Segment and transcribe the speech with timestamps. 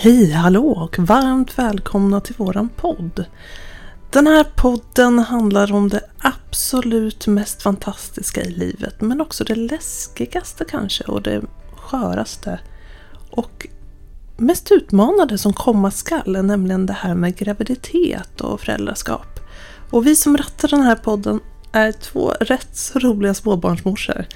[0.00, 3.24] Hej, hallå och varmt välkomna till våran podd.
[4.10, 10.64] Den här podden handlar om det absolut mest fantastiska i livet men också det läskigaste
[10.64, 11.42] kanske och det
[11.76, 12.60] sköraste.
[13.30, 13.66] Och
[14.36, 19.40] mest utmanande som komma skall, nämligen det här med graviditet och föräldraskap.
[19.90, 21.40] Och vi som rattar den här podden
[21.72, 24.26] är två rätt så roliga småbarnsmorsor.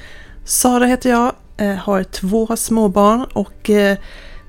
[0.44, 3.98] Sara heter jag, eh, har två småbarn och eh,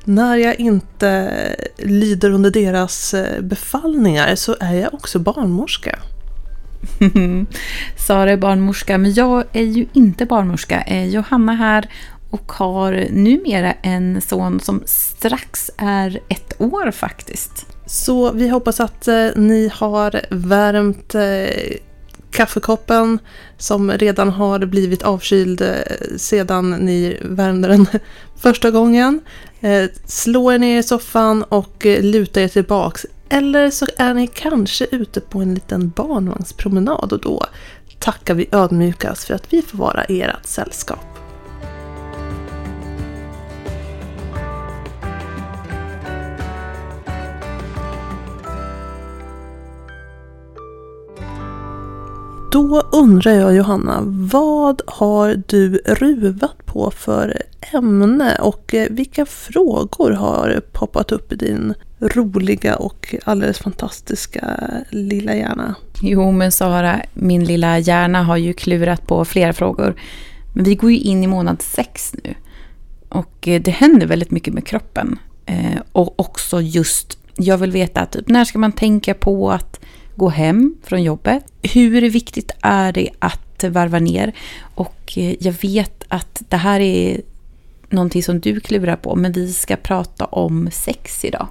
[0.04, 1.32] när jag inte
[1.78, 6.00] lyder under deras eh, befallningar så är jag också barnmorska.
[7.98, 11.06] Sara är barnmorska, men jag är ju inte barnmorska.
[11.06, 11.90] Johanna här
[12.34, 17.66] och har numera en son som strax är ett år faktiskt.
[17.86, 21.78] Så vi hoppas att eh, ni har värmt eh,
[22.32, 23.20] kaffekoppen
[23.58, 25.68] som redan har blivit avkyld eh,
[26.18, 27.88] sedan ni värmde den
[28.42, 29.22] första gången.
[29.64, 33.06] Eh, slå er ner i soffan och eh, luta er tillbaks.
[33.30, 37.46] Eller så är ni kanske ute på en liten barnvagnspromenad och då
[38.00, 41.13] tackar vi ödmjukast för att vi får vara ert sällskap.
[52.54, 57.42] Då undrar jag Johanna, vad har du ruvat på för
[57.74, 65.36] ämne och eh, vilka frågor har poppat upp i din roliga och alldeles fantastiska lilla
[65.36, 65.76] hjärna?
[66.02, 69.96] Jo men Sara, min lilla hjärna har ju klurat på flera frågor.
[70.54, 72.34] Men vi går ju in i månad sex nu.
[73.10, 75.20] Och eh, det händer väldigt mycket med kroppen.
[75.46, 79.80] Eh, och också just, jag vill veta typ, när ska man tänka på att
[80.16, 81.44] gå hem från jobbet.
[81.62, 84.34] Hur viktigt är det att varva ner?
[84.76, 87.22] Och eh, jag vet att det här är
[87.90, 91.48] någonting som du klurar på, men vi ska prata om sex idag.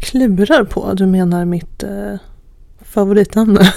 [0.00, 0.94] Klurar på?
[0.94, 2.14] Du menar mitt eh,
[2.80, 3.72] favoritämne?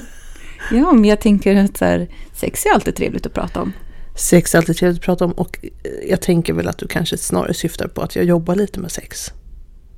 [0.70, 3.72] ja, men jag tänker att så här, sex är alltid trevligt att prata om.
[4.16, 7.16] Sex är alltid trevligt att prata om och eh, jag tänker väl att du kanske
[7.16, 9.32] snarare syftar på att jag jobbar lite med sex.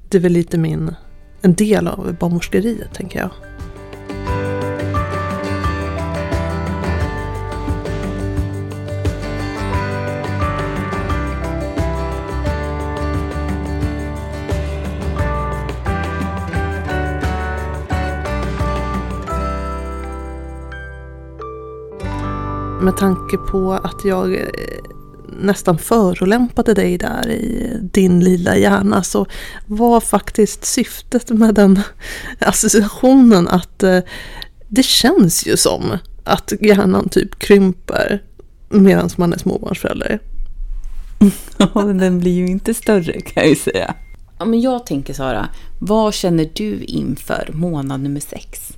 [0.08, 0.94] Det är väl lite min
[1.42, 3.30] en del av barnmorskeriet, tänker jag.
[22.82, 24.40] Med tanke på att jag eh,
[25.38, 29.26] nästan förolämpade dig där i din lilla hjärna så
[29.66, 31.80] var faktiskt syftet med den
[32.38, 34.00] associationen att eh,
[34.68, 38.22] det känns ju som att hjärnan typ krymper
[38.68, 40.18] medan man är småbarnsförälder.
[41.58, 43.94] Ja, den blir ju inte större kan jag ju säga.
[44.38, 45.48] Ja, men jag tänker Sara,
[45.78, 48.72] vad känner du inför månad nummer sex?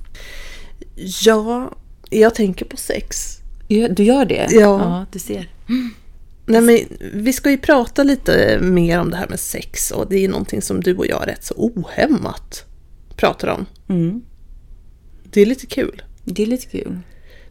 [0.95, 1.71] Ja,
[2.09, 3.37] jag tänker på sex.
[3.67, 4.47] Du gör det?
[4.51, 4.59] Ja.
[4.59, 5.49] ja du ser.
[6.51, 10.25] Nej, men vi ska ju prata lite mer om det här med sex och det
[10.25, 12.65] är någonting som du och jag rätt så ohämmat
[13.15, 13.65] pratar om.
[13.89, 14.21] Mm.
[15.23, 16.01] Det är lite kul.
[16.23, 16.99] Det är lite kul.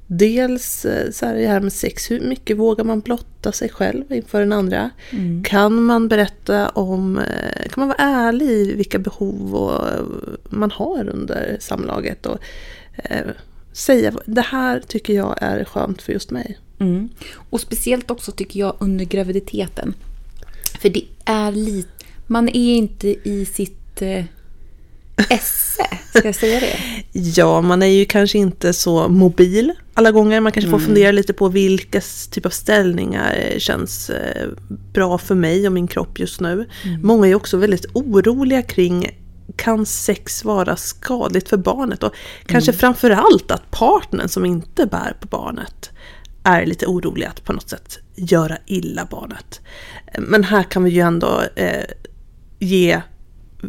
[0.07, 4.13] Dels eh, så här, det här med sex, hur mycket vågar man blotta sig själv
[4.13, 4.91] inför den andra?
[5.11, 5.45] Mm.
[5.45, 10.05] Kan man berätta om, eh, kan man vara ärlig i vilka behov eh,
[10.51, 12.27] man har under samlaget?
[12.27, 12.39] Och
[12.97, 13.27] eh,
[13.73, 16.59] säga, det här tycker jag är skönt för just mig.
[16.81, 17.09] Mm.
[17.51, 19.95] Och speciellt också tycker jag under graviditeten.
[20.81, 21.89] För det är lite,
[22.27, 24.25] man är inte i sitt eh,
[25.31, 25.83] esse,
[26.15, 26.77] ska jag säga det?
[27.13, 30.41] ja, man är ju kanske inte så mobil alla gånger.
[30.41, 30.81] Man kanske mm.
[30.81, 34.49] får fundera lite på vilka typ av ställningar känns eh,
[34.93, 36.69] bra för mig och min kropp just nu.
[36.85, 37.01] Mm.
[37.03, 39.11] Många är också väldigt oroliga kring
[39.57, 42.03] kan sex vara skadligt för barnet?
[42.03, 42.15] Och
[42.47, 42.79] kanske mm.
[42.79, 45.91] framförallt att partnern som inte bär på barnet
[46.45, 49.61] är lite orolig att på något sätt göra illa barnet.
[50.19, 51.85] Men här kan vi ju ändå eh,
[52.59, 53.01] ge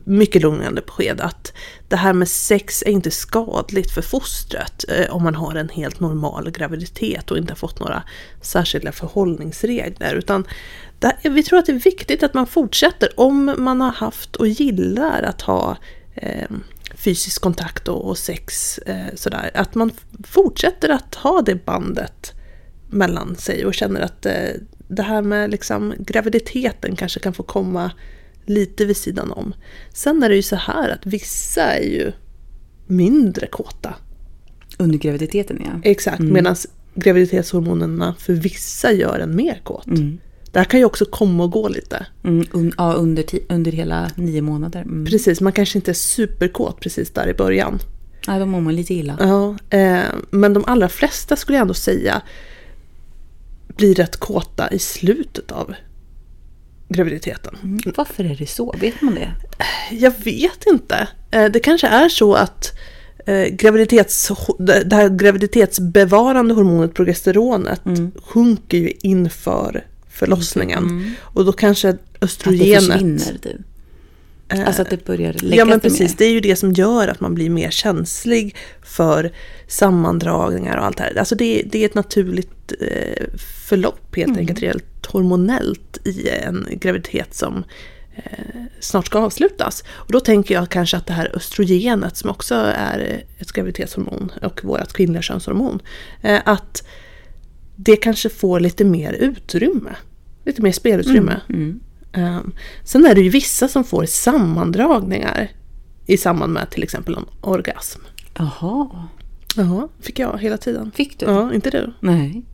[0.05, 1.53] mycket lugnande besked att
[1.87, 5.99] det här med sex är inte skadligt för fostret eh, om man har en helt
[5.99, 8.03] normal graviditet och inte har fått några
[8.41, 10.15] särskilda förhållningsregler.
[10.15, 10.47] Utan
[10.99, 14.47] det, vi tror att det är viktigt att man fortsätter om man har haft och
[14.47, 15.77] gillar att ha
[16.15, 16.49] eh,
[16.95, 19.51] fysisk kontakt och, och sex eh, sådär.
[19.53, 19.91] Att man
[20.23, 22.33] fortsätter att ha det bandet
[22.91, 24.33] mellan sig och känner att eh,
[24.87, 27.91] det här med liksom graviditeten kanske kan få komma
[28.45, 29.53] lite vid sidan om.
[29.93, 32.11] Sen är det ju så här att vissa är ju
[32.87, 33.95] mindre kåta.
[34.77, 35.81] Under graviditeten ja.
[35.83, 36.33] Exakt, mm.
[36.33, 36.55] medan
[36.95, 39.87] graviditetshormonerna för vissa gör en mer kåt.
[39.87, 40.17] Mm.
[40.51, 42.05] Det här kan ju också komma och gå lite.
[42.23, 44.81] Mm, un, ja, under, under hela nio månader.
[44.81, 45.05] Mm.
[45.05, 47.79] Precis, man kanske inte är superkåt precis där i början.
[48.27, 49.17] Ja, då mår man lite illa.
[49.19, 52.21] Ja, eh, men de allra flesta skulle jag ändå säga
[53.81, 55.73] blir rätt kåta i slutet av
[56.89, 57.57] graviditeten.
[57.63, 57.79] Mm.
[57.97, 58.75] Varför är det så?
[58.79, 59.31] Vet man det?
[59.91, 61.07] Jag vet inte.
[61.31, 62.71] Eh, Det kanske är så att
[63.25, 67.81] eh, graviditets, det här graviditetsbevarande hormonet progesteronet
[68.23, 71.15] sjunker ju inför förlossningen.
[71.21, 72.83] Och då kanske Att det östrogenet...
[72.91, 73.61] försvinner typ.
[74.51, 76.15] Alltså att det börjar lägga Ja men precis, mer.
[76.17, 79.31] det är ju det som gör att man blir mer känslig för
[79.67, 81.17] sammandragningar och allt det här.
[81.19, 83.25] Alltså det, det är ett naturligt eh,
[83.67, 87.63] förlopp helt enkelt, rent hormonellt i en graviditet som
[88.15, 89.83] eh, snart ska avslutas.
[89.89, 94.63] Och då tänker jag kanske att det här östrogenet som också är ett graviditetshormon och
[94.63, 95.79] vårt kvinnliga könshormon,
[96.21, 96.87] eh, att
[97.75, 99.95] det kanske får lite mer utrymme.
[100.45, 101.41] Lite mer spelutrymme.
[102.17, 102.53] Um,
[102.83, 105.51] sen är det ju vissa som får sammandragningar
[106.05, 108.01] i samband med till exempel en orgasm.
[108.37, 109.07] Jaha.
[109.55, 110.91] Jaha, fick jag hela tiden.
[110.95, 111.25] Fick du?
[111.25, 111.93] Ja, inte du?
[111.99, 112.45] Nej.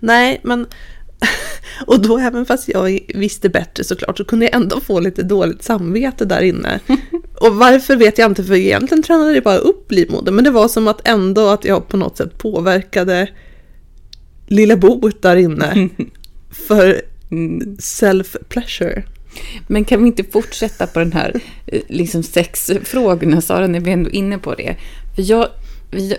[0.00, 0.66] Nej, men...
[1.86, 5.62] Och då även fast jag visste bättre såklart så kunde jag ändå få lite dåligt
[5.62, 6.80] samvete där inne.
[7.40, 10.34] Och varför vet jag inte för egentligen tränade det bara upp livmodern.
[10.34, 13.28] Men det var som att ändå att jag på något sätt påverkade
[14.46, 15.88] lilla boet där inne.
[16.50, 17.02] För
[17.78, 19.02] self-pleasure.
[19.66, 24.10] Men kan vi inte fortsätta på den här eh, liksom sexfrågorna, Sara, när vi ändå
[24.10, 24.76] är inne på det?
[25.14, 25.48] För, jag,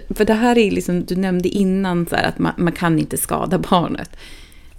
[0.10, 3.18] för det här är liksom, du nämnde innan så här, att man, man kan inte
[3.18, 4.10] skada barnet.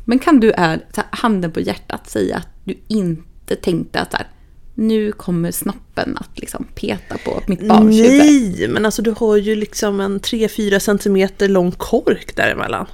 [0.04, 4.16] Men kan du är, här, handen på hjärtat säga att du inte tänkte att så
[4.16, 4.26] här,
[4.74, 7.98] nu kommer snoppen att liksom peta på mitt barns?
[7.98, 12.86] Nej, men alltså du har ju liksom en 3-4 centimeter lång kork däremellan.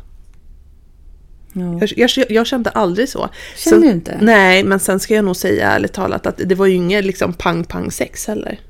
[1.53, 1.79] Ja.
[1.81, 3.29] Jag, jag, jag kände aldrig så.
[3.57, 4.19] Kände Sen- du inte?
[4.21, 7.33] Nej, men sen ska jag nog säga ärligt talat att det var ju inget liksom
[7.33, 8.61] pang-pang sex heller.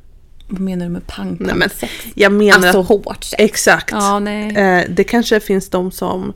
[0.48, 1.92] Vad menar du med pang, pang Nej, men sex?
[2.14, 3.34] jag menar Alltså att, hårt sex?
[3.42, 3.90] exakt.
[3.92, 4.28] Ja.
[4.28, 6.32] Eh, det kanske finns de som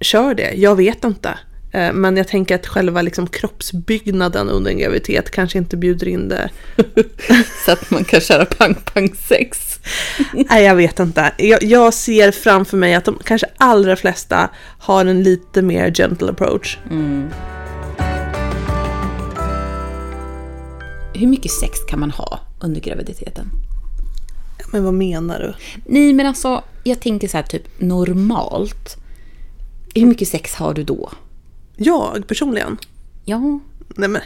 [0.00, 1.38] kör det, jag vet inte.
[1.72, 6.28] Eh, men jag tänker att själva liksom kroppsbyggnaden under en graviditet kanske inte bjuder in
[6.28, 6.50] det.
[7.66, 9.80] Så att man kan köra pang, pang sex?
[10.50, 11.32] Nej, jag vet inte.
[11.38, 16.30] Jag, jag ser framför mig att de kanske allra flesta har en lite mer gentle
[16.30, 16.78] approach.
[21.14, 23.50] Hur mycket sex kan man ha under graviditeten?
[24.72, 25.54] Men vad menar du?
[25.86, 28.96] Nej, men alltså, jag tänker så här typ normalt.
[29.94, 31.10] Hur mycket sex har du då?
[31.78, 32.76] Jag personligen?
[33.24, 33.60] Ja.
[33.96, 34.22] Nej men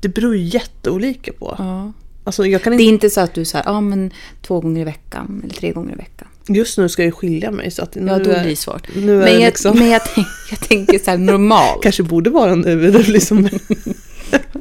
[0.00, 1.54] det beror ju jätteolika på.
[1.58, 1.92] ja.
[2.24, 4.10] Alltså jag kan Det inte, är inte så att du säger, ja men
[4.42, 6.28] två gånger i veckan eller tre gånger i veckan.
[6.48, 8.88] just nu ska jag ju skilja mig så att nu Ja, då blir det svårt.
[8.96, 11.78] nu är men det jag, liksom- men jag, tänk, jag tänker så här normalt.
[11.82, 12.90] kanske borde vara nu.
[12.90, 13.48] det Liksom,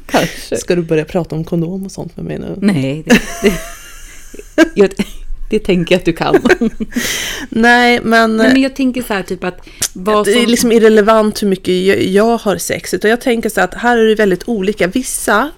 [0.06, 0.58] Kanske.
[0.58, 2.58] ska du börja prata om kondom och sånt med mig nu?
[2.62, 3.54] Nej, det, det,
[4.76, 4.90] jag,
[5.50, 6.36] det tänker jag att du kan.
[7.50, 10.52] Nej men, Nej, men jag tänker så här typ att vad det är som...
[10.52, 12.94] liksom irrelevant hur mycket jag, jag har sex.
[12.94, 14.88] Utan jag tänker så att här är det väldigt olika.
[14.88, 15.52] Vissa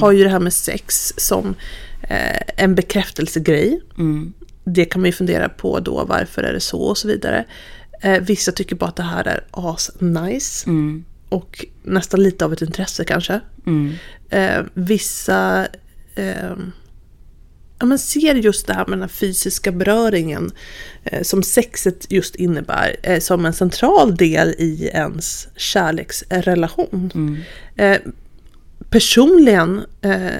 [0.00, 1.54] har ju det här med sex som
[2.02, 3.80] eh, en bekräftelsegrej.
[3.98, 4.32] Mm.
[4.64, 7.44] Det kan man ju fundera på då, varför är det så och så vidare.
[8.00, 10.66] Eh, vissa tycker bara att det här är as-nice.
[10.66, 11.04] Mm.
[11.28, 13.40] Och nästan lite av ett intresse kanske.
[13.66, 13.94] Mm.
[14.30, 15.66] Eh, vissa
[16.14, 16.56] eh,
[17.78, 20.50] ja, men ser just det här med den fysiska beröringen
[21.04, 27.10] eh, som sexet just innebär eh, som en central del i ens kärleksrelation.
[27.14, 27.36] Mm.
[27.76, 28.00] Eh,
[28.90, 30.30] personligen eh,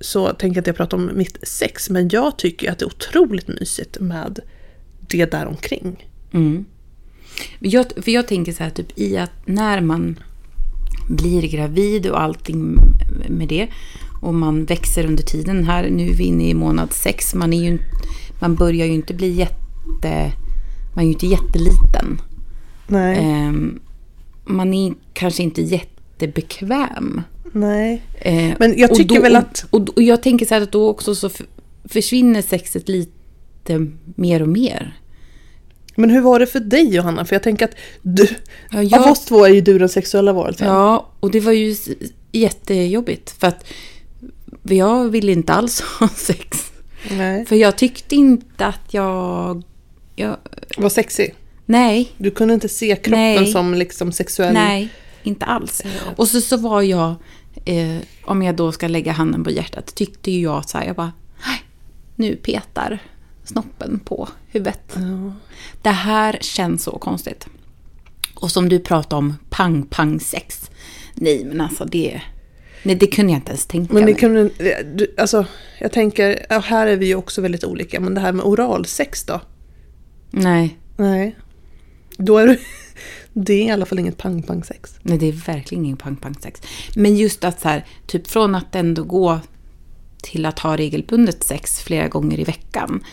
[0.00, 2.86] så tänker jag inte jag prata om mitt sex men jag tycker att det är
[2.86, 4.40] otroligt mysigt med
[5.00, 6.08] det där omkring.
[6.32, 6.64] Mm.
[7.58, 10.18] Jag, för jag tänker så här typ i att när man
[11.08, 12.78] blir gravid och allting
[13.28, 13.68] med det
[14.22, 15.64] och man växer under tiden.
[15.64, 17.34] Här nu är vi inne i månad sex.
[17.34, 17.78] Man, är ju,
[18.40, 20.32] man börjar ju inte bli jätte...
[20.94, 22.20] Man är ju inte jätteliten.
[22.86, 23.78] Nej, Ehm,
[24.44, 27.22] man är kanske inte jättebekväm.
[27.52, 28.02] nej.
[28.18, 30.72] Eh, Men jag och tycker då- väl att- Och, och jag tänker så här att
[30.72, 31.30] då också så
[31.84, 34.98] försvinner sexet lite mer och mer.
[35.96, 37.24] Men hur var det för dig Johanna?
[37.24, 38.26] För jag tänker att du,
[38.70, 40.66] Ja, jag- av oss två är ju du den sexuella varelsen.
[40.68, 41.76] Ja, och det var ju
[42.32, 43.30] jättejobbigt.
[43.30, 43.64] För att
[44.62, 46.72] jag ville inte alls ha sex.
[47.10, 47.46] Nej.
[47.46, 49.62] För jag tyckte inte att jag...
[50.16, 50.36] jag
[50.76, 51.34] Var sexig.
[51.66, 53.52] nej, Du kunde inte se kroppen Nej.
[53.52, 54.54] som liksom sexuell.
[54.54, 54.88] nej,
[55.22, 55.82] inte alls.
[56.16, 57.14] Och så, så var jag,
[57.64, 60.96] eh, om jag då ska lägga handen på hjärtat, tyckte ju jag så här, jag
[60.96, 61.12] bara,
[61.46, 61.62] "Nej,
[62.16, 62.98] nu petar
[63.44, 64.92] snoppen på huvudet.
[64.94, 65.32] Ja.
[65.82, 67.46] Det här känns så konstigt.
[68.34, 70.70] Och som du pratade om, pang-pang-sex.
[71.14, 72.20] Nej, men alltså det...
[72.86, 74.14] Nej, det kunde jag inte ens tänka Men mig.
[74.14, 74.50] kunde,
[74.94, 75.46] du- alltså,
[75.80, 79.40] jag tänker, här är vi ju också väldigt olika, men det här med oralsex då?
[80.30, 80.78] Nej.
[80.96, 81.36] Nej.
[82.16, 82.58] Då är det,
[83.32, 84.94] det är i alla fall inget pang-pang-sex.
[85.02, 86.60] Nej, det är verkligen ingen pang-pang-sex.
[86.96, 89.40] Men just att så här, typ från att ändå gå
[90.22, 93.04] till att ha regelbundet sex flera gånger i veckan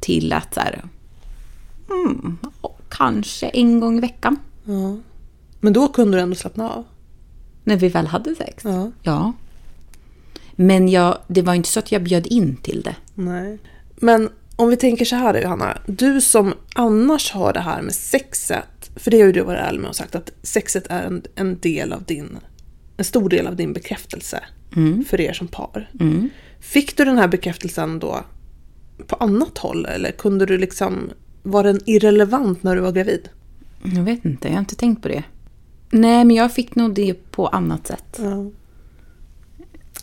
[0.00, 0.84] till att så här,
[1.90, 2.38] mm,
[2.88, 4.36] kanske en gång i veckan.
[4.64, 4.96] Ja.
[5.60, 6.84] Men då kunde du ändå slappna av.
[7.70, 8.64] När vi väl hade sex.
[8.64, 8.90] Ja.
[9.02, 9.32] Ja.
[10.56, 12.96] Men jag, det var inte så att jag bjöd in till det.
[13.14, 13.58] Nej.
[13.96, 15.78] Men om vi tänker så här Johanna.
[15.86, 18.90] Du som annars har det här med sexet.
[18.96, 21.58] För det har ju du varit ärlig med och sagt att sexet är en, en
[21.60, 22.38] del av din,
[22.96, 24.40] en stor del av din bekräftelse.
[25.08, 25.90] För er som par.
[26.60, 28.24] Fick du den här bekräftelsen då
[29.06, 29.86] på annat håll?
[29.86, 31.10] Eller kunde du liksom,
[31.42, 33.28] var den irrelevant när du var gravid?
[33.82, 35.22] Jag vet inte, jag har inte tänkt på det.
[35.90, 38.20] Nej, men jag fick nog det på annat sätt.
[38.22, 38.50] Ja.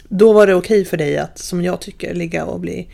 [0.10, 2.88] Då var det okej för dig att, som jag tycker, ligga och bli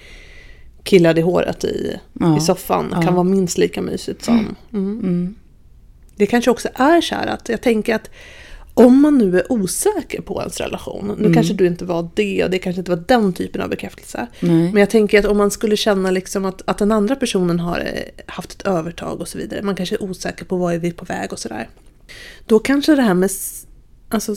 [0.83, 2.37] killad i håret i, Ja.
[2.37, 2.89] i soffan.
[2.95, 3.01] Ja.
[3.01, 4.55] Kan vara minst lika mysigt som...
[4.73, 4.99] Mm.
[4.99, 5.35] Mm.
[6.15, 8.09] Det kanske också är så här att jag tänker att
[8.73, 11.33] om man nu är osäker på ens relation, nu Mm.
[11.33, 14.27] kanske du inte var det och det kanske inte var den typen av bekräftelse.
[14.39, 14.71] Nej.
[14.71, 17.79] Men jag tänker att om man skulle känna liksom att, att den andra personen har
[17.79, 20.91] eh, haft ett övertag och så vidare, man kanske är osäker på vad är vi
[20.91, 21.69] på väg och sådär.
[22.45, 23.29] Då kanske det här med
[24.09, 24.31] alltså,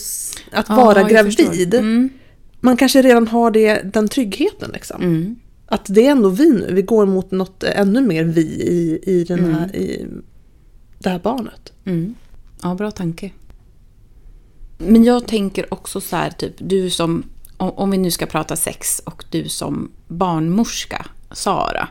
[0.53, 2.09] att Ja, vara gravid, Mm.
[2.61, 4.71] man kanske redan har det, den tryggheten.
[4.73, 5.03] Liksom.
[5.03, 5.37] Mm.
[5.67, 9.25] Att det är ändå vi nu, vi går mot något ännu mer vi i, i,
[9.25, 10.07] den här, i
[10.99, 11.73] det här barnet.
[11.85, 12.15] Mm.
[12.63, 13.31] Ja, bra tanke.
[14.79, 17.23] Men jag tänker också så här, typ, du som,
[17.57, 21.89] om, om vi nu ska prata sex och du som barnmorska, Sara.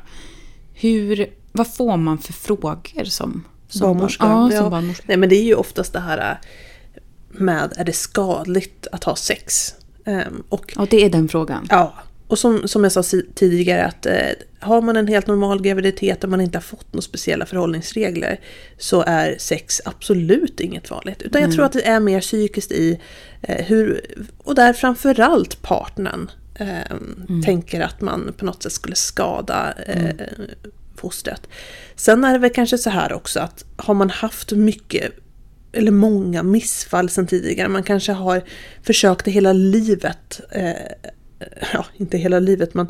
[0.74, 4.25] Hur, vad får man för frågor som, som Barnmorska.
[4.25, 5.03] Barn, ja, som barnmorska.
[5.07, 6.38] Nej men det är ju oftast det här äh,
[7.29, 9.75] med, är det skadligt att ha sex?
[10.05, 11.67] Ehm, och Ja, det är den frågan.
[11.69, 11.93] ja,
[12.27, 13.03] och som, som jag sa
[13.36, 14.13] tidigare att eh,
[14.60, 18.39] har man en helt normal graviditet och man inte har fått några speciella förhållningsregler
[18.77, 21.22] så är sex absolut inget farligt.
[21.22, 23.00] Utan jag tror att det är mer psykiskt i
[23.41, 24.01] eh, hur,
[24.38, 26.98] och där framförallt partnern eh,
[27.45, 30.10] tänker att man på något sätt skulle skada eh,
[31.05, 31.47] fostret.
[31.95, 35.12] Sen är det väl kanske så här också att har man haft mycket
[35.74, 37.67] eller många missfall sedan tidigare.
[37.67, 38.43] Man kanske har
[38.83, 40.41] försökt det hela livet.
[40.51, 40.71] Eh,
[41.74, 42.88] ja, inte hela livet men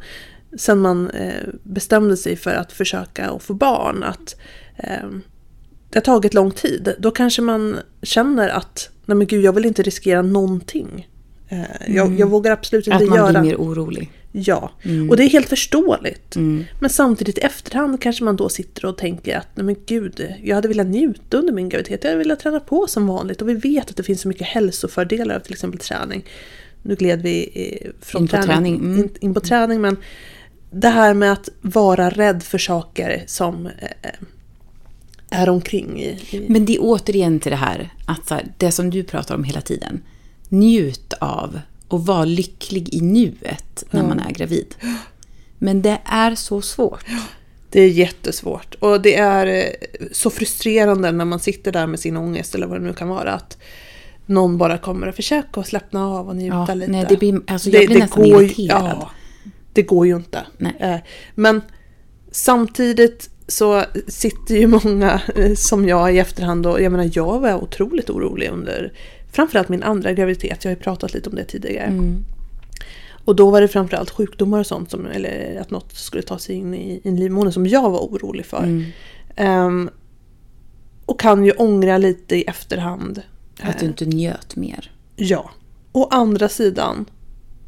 [0.58, 4.04] sen man eh, bestämde sig för att försöka att få barn.
[4.04, 4.36] Att
[4.78, 5.10] eh,
[5.90, 6.96] det har tagit lång tid.
[7.00, 11.08] Då kanske man känner att nej men gud, jag vill inte riskera någonting.
[11.50, 13.42] Eh, jag, jag vågar absolut inte Att man göra...
[13.42, 14.12] blir mer orolig.
[14.38, 14.72] Ja,
[15.10, 16.36] och det är helt förståeligt.
[16.36, 16.64] Mm.
[16.80, 20.56] Men samtidigt i efterhand kanske man då sitter och tänker att nej men gud, jag
[20.56, 22.04] hade velat njuta under min graviditet.
[22.04, 23.42] Jag hade velat träna på som vanligt.
[23.42, 26.26] Och vi vet att det finns så mycket hälsofördelar av till exempel träning.
[26.82, 29.00] Nu gled vi eh, från In på träning, mm.
[29.00, 29.98] In, in på träning, men
[30.72, 34.10] det här med att vara rädd för saker som eh,
[35.30, 36.20] är omkring i...
[36.32, 39.36] i Men det är återigen till det här, att så här, det som du pratar
[39.36, 40.02] om hela tiden.
[40.50, 41.60] Njut av
[41.96, 44.76] och var lycklig i nuet när man är gravid.
[45.58, 47.06] Men det är så svårt.
[47.70, 48.76] Det är jättesvårt.
[48.80, 49.64] Och det är eh,
[50.12, 53.34] så frustrerande när man sitter där med sin ångest eller vad det nu kan vara.
[53.34, 53.58] Att
[54.26, 56.92] någon bara kommer och försöker att slappna av och njuta Ja, lite.
[56.92, 58.98] nej, det blir- alltså, jag blir nästan går irriterad.
[59.00, 59.12] Ja,
[59.74, 60.46] det går ju inte.
[60.58, 60.76] Nej.
[60.80, 60.98] Eh,
[61.36, 61.62] Men
[62.32, 67.64] samtidigt så sitter ju många eh, som jag i efterhand och jag menar jag var
[67.64, 68.94] otroligt orolig under
[69.36, 70.64] framförallt min andra graviditet.
[70.64, 71.86] Jag har ju pratat lite om det tidigare.
[71.86, 72.26] Mm.
[73.26, 76.56] Och då var det framförallt sjukdomar och sånt, som, eller att något skulle ta sig
[76.56, 78.64] in i, i en livmoder som jag var orolig för.
[78.64, 78.84] Mm.
[79.36, 79.90] Ehm,
[81.06, 83.22] och kan ju ångra lite i efterhand.
[83.62, 84.92] Att du inte njöt mer.
[85.16, 85.50] Ja.
[85.92, 87.06] Å andra sidan,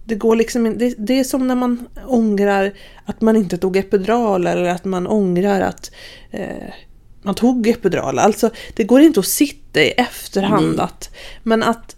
[0.05, 2.73] det går liksom in, det, det är som när man ångrar
[3.05, 5.91] att man inte tog epidural eller att man ångrar att
[6.31, 6.73] eh,
[7.21, 8.19] man tog epidural.
[8.19, 10.85] Alltså det går inte att sitta i efterhand Nej.
[10.85, 11.09] att,
[11.43, 11.95] men att,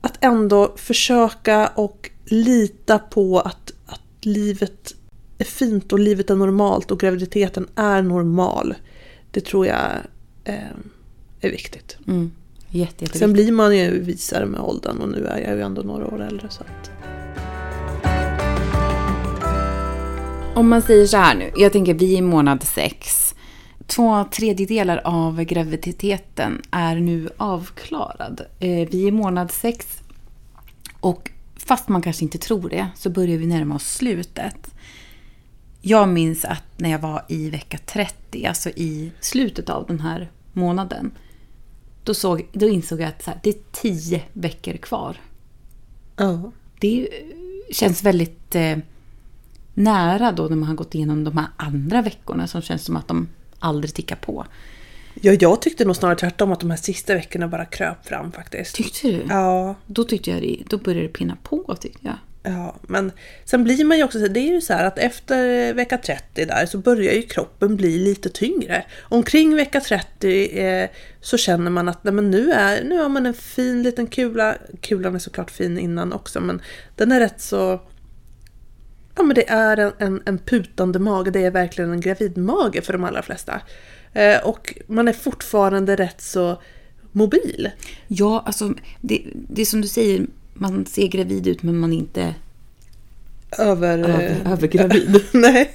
[0.00, 4.94] att ändå försöka och lita på att, att livet
[5.38, 8.74] är fint och livet är normalt och graviditeten är normal.
[9.30, 9.90] Det tror jag
[10.44, 10.54] eh,
[11.40, 11.96] är viktigt.
[12.06, 12.30] Mm.
[12.68, 13.18] Jätte.
[13.18, 16.22] Sen blir man ju visare med åldern och nu är jag ju ändå några år
[16.22, 16.48] äldre.
[16.50, 16.90] Så att...
[20.54, 23.34] Om man säger så här nu, jag tänker vi är i månad sex.
[23.90, 28.40] Två tredjedelar av graviditeten är nu avklarad.
[28.58, 30.02] Eh, Vi är månad sex
[31.00, 34.74] och fast man kanske inte tror det så börjar vi närma oss slutet.
[35.80, 40.30] Jag minns att när jag var i vecka 30, alltså i slutet av den här
[40.52, 41.10] månaden,
[42.04, 45.16] då, såg, då insåg jag att här, det är tio veckor kvar.
[46.16, 46.52] Ja.
[46.80, 47.08] Det
[47.70, 48.78] känns väldigt eh,
[49.74, 53.08] nära då när man har gått igenom de här andra veckorna som känns som att
[53.08, 53.28] de
[53.60, 54.46] aldrig tickar på.
[55.14, 58.74] ja, jag tyckte nog snarare tvärtom att de här sista veckorna bara kröp fram faktiskt.
[58.74, 59.22] Tyckte du?
[59.28, 62.52] Ja, Då tyckte jag det, då började det pinna på tyckte jag.
[62.52, 63.12] ja, men
[63.44, 66.44] sen blir man ju också så det är ju så här att efter vecka 30
[66.44, 68.84] där så börjar ju kroppen bli lite tyngre.
[69.02, 70.88] Omkring vecka 30 eh,
[71.20, 74.54] så känner man att nej, men nu, är, nu har man en fin liten kula.
[74.80, 76.62] Kulan är såklart fin innan också men
[76.96, 77.80] den är rätt så
[79.20, 82.92] Ja men det är en, en, en putande mage, det är verkligen en gravidmage för
[82.92, 83.60] de allra flesta.
[84.12, 86.62] Eh, och man är fortfarande rätt så
[87.12, 87.70] mobil.
[88.08, 91.96] Ja, alltså det, det är som du säger, man ser gravid ut men man är
[91.96, 92.34] inte
[93.58, 95.22] Över, över, eh, övergravid.
[95.32, 95.70] Nej.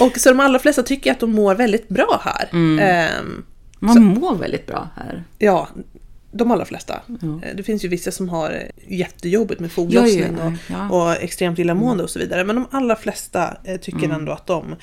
[0.00, 2.48] Och så de allra flesta tycker att de mår väldigt bra här.
[2.80, 3.44] Ehm,
[3.78, 5.24] Man mår väldigt bra här.
[5.38, 5.68] ja,
[6.34, 7.02] de allra flesta.
[7.22, 10.90] Eh, Det finns ju vissa som har eh, jättejobbigt med foglossning och, ja.
[10.90, 12.44] och extremt illamående och så vidare.
[12.44, 14.76] Men de allra flesta eh, tycker ändå att de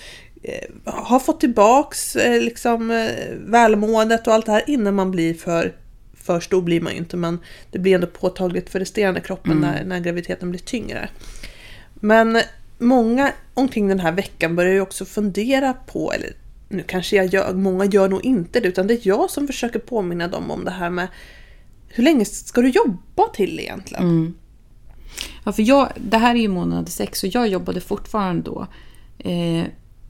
[0.85, 3.09] har fått tillbaks liksom,
[3.45, 5.73] välmåendet och allt det här innan man blir för
[6.13, 7.39] för stor blir man ju inte men
[7.71, 11.09] det blir ändå påtagligt för resterande kroppen när, när graviditeten blir tyngre.
[11.93, 12.41] Men
[12.77, 16.33] många omkring den här veckan börjar ju också fundera på, eller
[16.69, 19.79] nu kanske jag gör, många gör nog inte det, utan det är jag som försöker
[19.79, 21.07] påminna dem om det här med
[21.93, 24.03] hur länge ska du jobba till egentligen?
[24.03, 24.33] Mm.
[25.43, 28.67] Ja, för jag, det här är ju månad sex och jag jobbade fortfarande då.
[29.19, 29.65] Eh,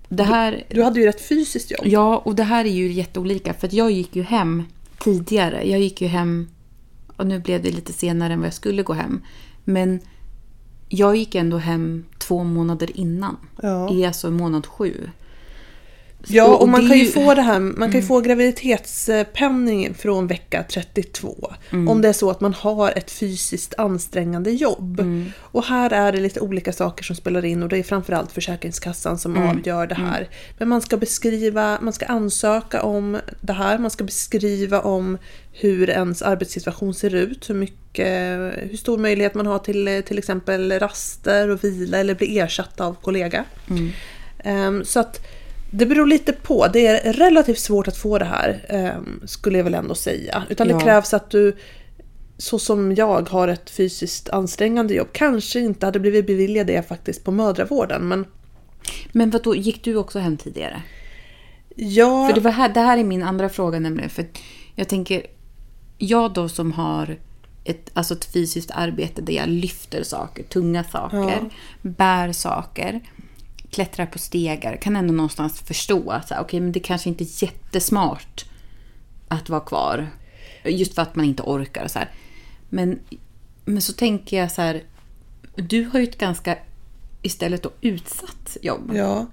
[0.10, 1.82] det här, Du hade ju rätt fysiskt jobb.
[1.84, 4.64] ja, och det här är ju jätteolika för jag gick ju hem
[5.00, 5.70] tidigare.
[5.70, 6.48] Jag gick ju hem,
[7.18, 9.22] och nu blev det lite senare än vad jag skulle gå hem.
[9.64, 10.00] Men
[10.90, 13.38] jag gick ändå hem två månader innan.
[13.62, 13.94] Ja.
[13.94, 15.10] I alltså månad sju.
[16.28, 19.94] Ja, Och- och man kan ju ju- få det här, man kan ju få graviditetspenning
[19.94, 21.54] från vecka 32.
[21.90, 25.00] Om det är så att man har ett fysiskt ansträngande jobb.
[25.40, 29.18] Och här är det lite olika saker som spelar in och det är framförallt Försäkringskassan
[29.20, 30.30] som avgör det här.
[30.58, 35.18] Men man ska beskriva, man ska ansöka om det här, man ska beskriva om
[35.54, 38.08] hur ens arbetssituation ser ut, hur mycket,
[38.72, 42.96] hur stor möjlighet man har till till exempel raster och vila eller bli ersatt av
[43.02, 43.44] kollega.
[44.44, 45.20] Ehm, så att
[45.72, 46.68] det beror lite på.
[46.68, 50.44] Det är relativt svårt att få det här, ehm, skulle jag väl ändå säga.
[50.50, 50.76] Utan Ja.
[50.78, 51.58] det krävs att du,
[52.38, 55.08] så som jag, har ett fysiskt ansträngande jobb.
[55.12, 58.26] Kanske inte hade blivit beviljad det faktiskt på mödravården, men
[59.12, 60.82] Men vad då gick du också hem tidigare?
[61.76, 62.28] jag...
[62.28, 64.10] För det, var här, det här är min andra fråga nämligen.
[64.10, 64.26] För
[64.76, 65.26] jag tänker,
[65.98, 67.18] jag då som har
[67.64, 71.50] ett, alltså ett fysiskt arbete där jag lyfter saker, tunga saker,
[71.82, 73.00] bär saker,
[73.72, 78.46] klättrar på stegar, kan ändå någonstans förstå att okay, men det kanske inte är jättesmart
[79.28, 80.10] att vara kvar.
[80.66, 82.10] Just för att man inte orkar och så här.
[82.70, 83.00] Men,
[83.66, 84.84] men så tänker jag så här,
[85.56, 86.58] du har ju ett ganska
[87.22, 88.92] istället då utsatt jobb.
[88.96, 89.26] Ja,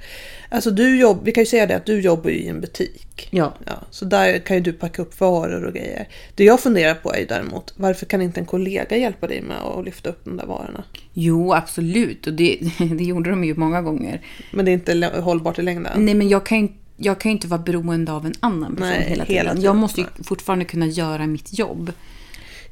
[0.48, 3.28] alltså du jobb, vi kan ju säga det att du jobbar ju i en butik.
[3.30, 3.54] Ja.
[3.66, 6.08] Ja, så där kan ju du packa upp varor och grejer.
[6.34, 9.56] Det jag funderar på är ju däremot, varför kan inte en kollega hjälpa dig med
[9.56, 10.84] att lyfta upp de där varorna?
[11.12, 12.26] Jo, absolut.
[12.26, 14.20] Och det, det gjorde de ju många gånger.
[14.52, 16.04] Men det är inte hållbart i längden.
[16.04, 16.68] Nej, men jag kan ju
[17.00, 19.36] jag kan ju inte vara beroende av en annan person Nej, hela tiden.
[19.36, 19.64] hela tiden.
[19.64, 21.92] Jag måste ju fortfarande kunna göra mitt jobb.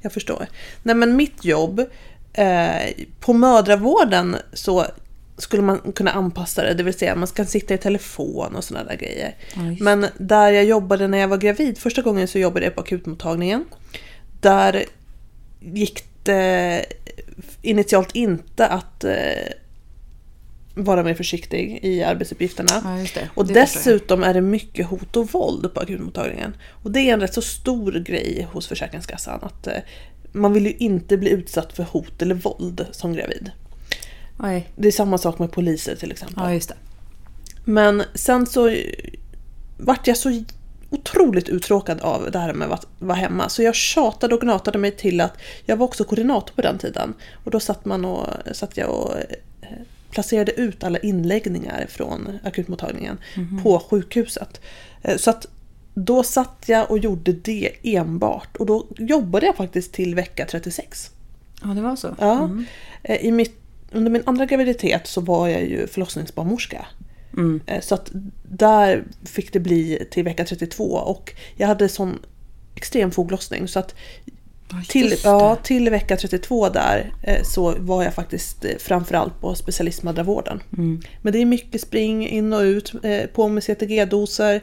[0.01, 0.47] Jag förstår.
[0.83, 1.81] Nej men mitt jobb,
[2.33, 4.87] eh, på mödravården så
[5.39, 8.89] skulle man kunna anpassa det, det vill säga man ska sitta i telefon och sådana
[8.89, 9.35] där grejer.
[9.71, 12.81] Just men där jag jobbade när jag var gravid, första gången så jobbade jag på
[12.81, 13.65] akutmottagningen.
[14.41, 14.85] Där
[15.61, 16.85] gick det
[17.63, 19.13] initialt inte att eh,
[20.75, 22.83] vara mer försiktig i arbetsuppgifterna.
[22.85, 23.29] Ja, det.
[23.35, 26.57] Och Det dessutom är det mycket hot och våld på akutmottagningen.
[26.83, 29.41] Och det är en rätt så stor grej hos Försäkringskassan.
[29.43, 29.77] Att eh,
[30.33, 33.51] man vill ju inte bli utsatt för hot eller våld som gravid.
[34.39, 34.69] Nej.
[34.77, 36.43] Det är samma sak med poliser till exempel.
[36.45, 36.75] Ja, just det.
[37.65, 38.77] Men sen så
[39.79, 40.43] vart jag så
[40.91, 43.49] otroligt uttråkad av det här med att vara hemma.
[43.49, 45.33] Så jag tjatade och gnatade mig till att
[45.67, 47.15] jag var också koordinator på den tiden.
[47.45, 49.69] Och då satt, man och, satt jag och eh,
[50.11, 53.19] placerade ut alla inläggningar från akutmottagningen
[53.63, 54.61] på sjukhuset.
[55.03, 55.47] Eh, Så att
[55.95, 58.57] då satt jag och gjorde det enbart.
[58.57, 61.11] Och då jobbade jag faktiskt till vecka 36.
[61.63, 62.17] Ja, det var så.
[62.19, 62.51] Ja.
[63.03, 63.61] Eh, I mitt,
[63.93, 66.87] under min andra graviditet så var jag ju förlossningsbarnmorska.
[67.37, 67.61] Mm.
[67.67, 68.11] Eh, Så att
[68.49, 72.19] där fick det bli till vecka 32 och jag hade sån
[72.75, 73.95] extrem foglossning så att
[74.71, 79.55] Ja, till, ja, till vecka 32 där eh, så var jag faktiskt eh, framförallt på
[79.55, 80.63] specialistmödravården.
[80.73, 81.03] Mm.
[81.23, 82.93] Men det är mycket spring in och ut,
[83.33, 84.61] på med CTG-doser,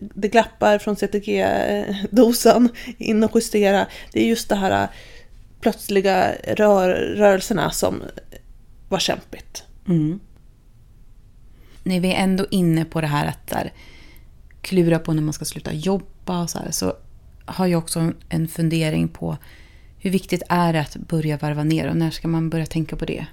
[0.00, 3.86] det glappar från CTG-dosan in och justera.
[4.12, 4.88] Det är just det här
[5.64, 8.02] plötsliga rör, rörelserna som
[8.88, 9.64] var kämpigt.
[9.88, 10.20] Mm.
[11.82, 13.72] När vi är ändå inne på det här att där,
[14.60, 16.96] klura på när man ska sluta jobba och så här, så
[17.44, 19.36] har jag också en fundering på
[19.98, 23.04] hur viktigt är det att börja varva ner och när ska man börja tänka på
[23.04, 23.26] det?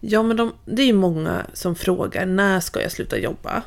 [0.00, 3.62] Ja, men de, det är ju många som frågar när ska jag sluta jobba?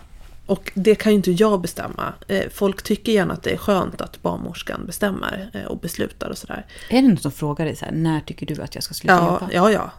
[0.50, 2.14] Och det kan ju inte jag bestämma.
[2.28, 6.38] Eh, folk tycker gärna att det är skönt att barnmorskan bestämmer eh, och beslutar och
[6.38, 6.66] sådär.
[6.90, 9.14] Är det någon som frågar dig så här, när tycker du att jag ska sluta
[9.16, 9.50] Ja, jobba?
[9.54, 9.92] ja, ja.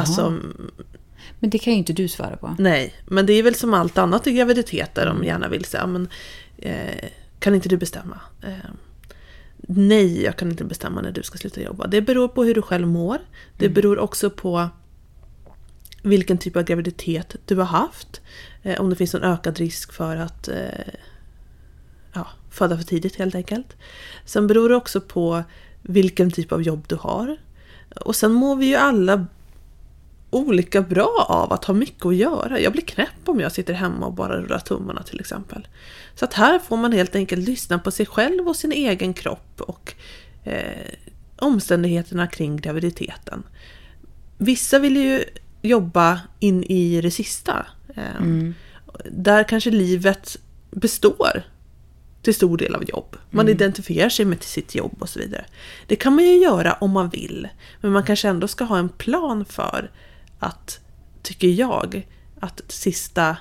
[0.00, 0.38] Alltså,
[1.40, 2.56] Men det kan ju inte du svara på.
[2.58, 2.94] nej.
[3.06, 5.86] Men det är väl som allt annat i graviditeter de gärna vill säga.
[5.86, 6.08] Men,
[6.58, 7.04] eh,
[7.38, 8.20] kan inte du bestämma?
[8.42, 8.70] Eh,
[9.58, 11.86] nej, jag kan inte bestämma när du ska sluta jobba.
[11.86, 13.18] Det beror på hur du själv mår.
[13.56, 14.68] Det beror också på
[16.02, 18.20] vilken typ av graviditet du har haft.
[18.68, 20.94] Eh, om det finns en ökad risk för att eh,
[22.12, 23.76] ja, föda för tidigt helt enkelt.
[24.24, 25.42] Sen beror det också på
[25.82, 27.36] vilken typ av jobb du har.
[28.00, 29.26] Och sen mår vi ju alla
[30.30, 32.60] olika bra av att ha mycket att göra.
[32.60, 35.68] Jag blir knäpp om jag sitter hemma och bara rullar tummarna till exempel.
[36.14, 39.60] Så att här får man helt enkelt lyssna på sig själv och sin egen kropp
[39.60, 39.94] och
[40.44, 40.86] eh,
[41.36, 43.42] omständigheterna kring graviditeten.
[44.38, 45.24] Vissa vill ju
[45.62, 47.66] jobba in i det sista.
[47.98, 48.50] Eh,
[49.10, 50.36] Där kanske livet
[50.70, 51.42] består
[52.22, 53.16] till stor del av jobb.
[53.30, 55.44] Man identifierar sig med sitt jobb och så vidare.
[55.86, 57.48] Det kan man ju göra om man vill.
[57.80, 59.90] Men man kanske ändå ska ha en plan för
[60.38, 60.80] att,
[61.22, 62.06] tycker jag,
[62.40, 63.36] att de sista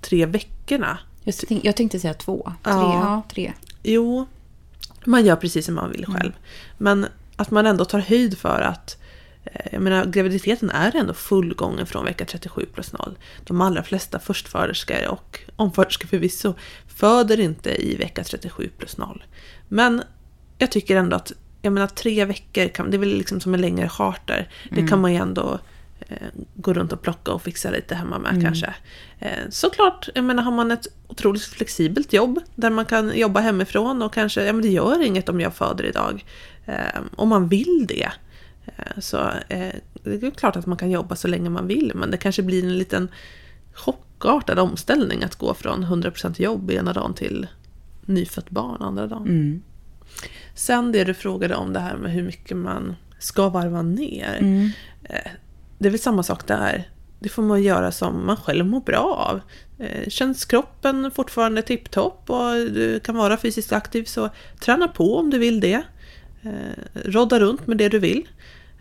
[0.00, 2.42] tre veckorna Jag, tänk, jag tänkte säga två.
[2.62, 2.72] Tre.
[2.72, 2.92] Ja.
[2.92, 3.52] Ja, tre.
[3.82, 4.26] Jo,
[5.04, 6.32] man gör precis som man vill själv.
[6.78, 8.96] Men att man ändå tar höjd för att
[9.72, 13.18] jag menar, graviditeten är ändå fullgången från vecka 37 plus 0.
[13.44, 16.54] De allra flesta förstföderskor och omföderskor förvisso
[16.86, 19.24] föder inte i vecka 37 plus 0.
[19.68, 20.02] Men
[20.58, 23.60] jag tycker ändå att jag menar, tre veckor, kan, det är väl liksom som en
[23.60, 24.48] längre charter.
[24.70, 25.58] Det kan man ju ändå
[26.00, 26.16] eh,
[26.54, 28.74] gå runt och plocka och fixa lite hemma med kanske.
[29.18, 34.02] Eh, såklart, jag menar har man ett otroligt flexibelt jobb där man kan jobba hemifrån
[34.02, 36.24] och kanske, ja men det gör inget om jag föder idag.
[36.66, 38.10] Eh, om man vill det.
[38.76, 42.10] Eh, så eh, det är klart att man kan jobba så länge man vill men
[42.10, 43.08] det kanske blir en liten
[43.74, 47.46] chockartad omställning att gå från 100% jobb ena dagen till
[48.06, 49.22] nyfött barn andra dagen.
[49.28, 49.62] Mm.
[50.54, 54.36] Sen det du frågade om det här med hur mycket man ska varva ner.
[54.40, 54.70] Mm.
[55.04, 55.30] Eh,
[55.78, 56.88] Det är väl samma sak där.
[57.20, 59.40] Det får man göra som man själv mår bra av.
[60.08, 64.30] Känns kroppen fortfarande tipptopp och du kan vara fysiskt aktiv så
[64.60, 65.82] träna på om du vill det.
[67.04, 68.28] Rodda runt med det du vill.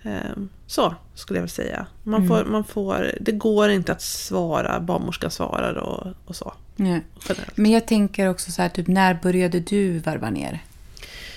[0.03, 0.31] Eh,
[0.67, 1.85] Så skulle jag väl säga.
[2.03, 6.53] Man får, man får, det går inte att svara, barnmorskan svarar och, och så.
[6.75, 7.01] Nej.
[7.29, 7.57] Generellt.
[7.57, 10.59] Men jag tänker också så här, typ, när började du varva ner?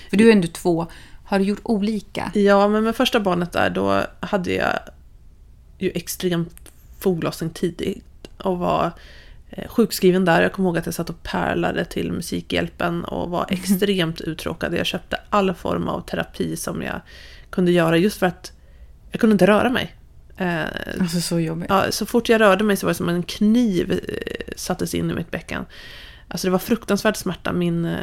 [0.09, 0.87] För du är ändå två.
[1.25, 2.31] Har du gjort olika?
[2.33, 4.79] Ja, men med första barnet där, då hade jag
[5.77, 8.91] ju extremt foglossning tidigt och var
[9.49, 10.41] eh, sjukskriven där.
[10.41, 14.73] Jag kommer ihåg att jag satt och pärlade till Musikhjälpen och var extremt uttråkad.
[14.73, 17.01] Jag köpte all form av terapi som jag
[17.53, 18.51] kunde göra just för att
[19.11, 19.95] jag kunde inte röra mig.
[20.37, 20.63] Eh,
[20.99, 21.65] Alltså så jobbigt.
[21.69, 25.11] Ja, så fort jag rörde mig så var det som en kniv eh, sattes in
[25.11, 25.65] i mitt bäcken.
[26.27, 27.53] Alltså det var fruktansvärd smärta.
[27.53, 27.97] Min eh,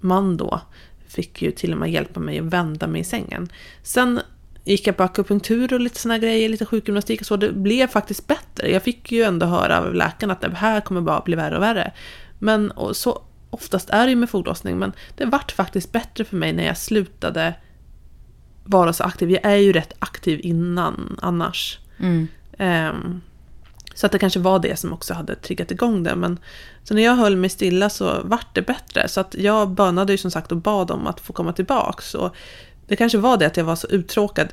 [0.00, 0.60] man då
[1.08, 3.48] fick ju till och med hjälpa mig att vända mig i sängen.
[3.82, 4.20] Sen
[4.64, 7.36] gick jag på akupunktur och lite såna grejer, lite sjukgymnastik och så.
[7.36, 8.70] Det blev faktiskt bättre.
[8.70, 11.62] Jag fick ju ändå höra av läkaren att det här kommer bara bli värre och
[11.62, 11.92] värre.
[12.38, 16.36] Men och så oftast är det ju med foglossning, men det vart faktiskt bättre för
[16.36, 17.54] mig när jag slutade
[18.64, 19.30] vara så aktiv.
[19.30, 21.78] Jag är ju rätt aktiv innan annars.
[21.98, 22.28] Mm.
[22.58, 23.20] Ehm,
[23.94, 26.16] så att det kanske var det som också hade triggat igång det.
[26.16, 26.38] Men
[26.82, 29.08] så när jag höll mig stilla så vart det bättre.
[29.08, 32.14] Så att jag bönade ju som sagt och bad om att få komma tillbaks.
[32.14, 32.36] Och
[32.86, 34.48] det kanske var det att jag var så uttråkad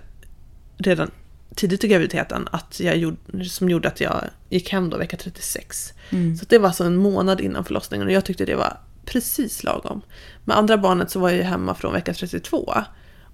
[0.78, 1.12] redan
[1.56, 5.94] tidigt i graviditeten att jag gjorde, som gjorde att jag gick hem då vecka 36.
[6.10, 6.38] Mm.
[6.38, 10.02] Så det var alltså en månad innan förlossningen och jag tyckte det var precis lagom.
[10.46, 12.74] Med andra barnet så var jag ju hemma från vecka 32.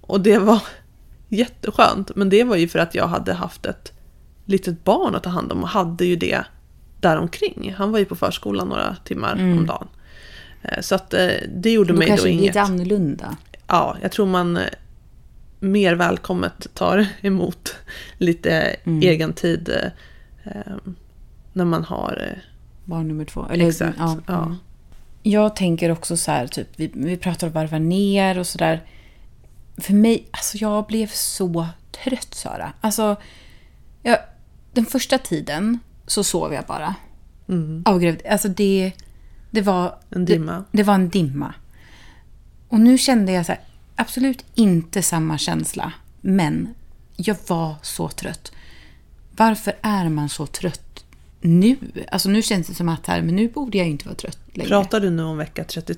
[0.08, 0.62] Och det var
[1.28, 2.16] jätteskönt.
[2.16, 3.92] Men det var ju för att jag hade haft ett
[4.44, 6.44] litet barn att ta hand om och hade ju det
[7.00, 7.74] däromkring.
[7.78, 9.88] Han var ju på förskolan några timmar om dagen.
[10.62, 12.46] Eh, Så att eh, det gjorde Då mig kanske då det är inget.
[12.46, 13.36] lite annorlunda.
[13.66, 14.62] Ja, jag tror man eh,
[15.60, 17.76] mer välkommet tar emot
[18.18, 18.50] lite
[18.84, 19.02] Mm.
[19.02, 20.72] egen tid eh, eh,
[21.52, 22.38] när man har...
[22.84, 23.46] Barn nummer två.
[23.50, 24.42] Eller, Exakt, Ja, ja.
[24.42, 24.56] mm.
[25.22, 28.80] Jag tänker också så här, typ, vi, vi pratar om varva ner och sådär.
[29.80, 31.66] För mig, alltså jag blev så
[32.04, 32.72] trött Sara.
[32.80, 33.16] Alltså,
[34.02, 34.18] jag,
[34.72, 36.94] den första tiden så sov jag bara.
[37.48, 37.82] Mm.
[37.86, 38.92] Av gravid- Alltså det,
[39.50, 40.52] Det var En dimma.
[40.52, 41.54] Det, det var en dimma.
[42.68, 43.60] Och nu kände jag så här,
[43.96, 45.92] absolut inte samma känsla.
[46.20, 46.74] Men
[47.16, 48.52] jag var så trött.
[49.36, 51.04] Varför är man så trött
[51.40, 51.76] nu?
[52.12, 54.68] Alltså nu känns det som att här, men nu borde jag inte vara trött längre.
[54.68, 55.94] Pratar du nu om vecka 30?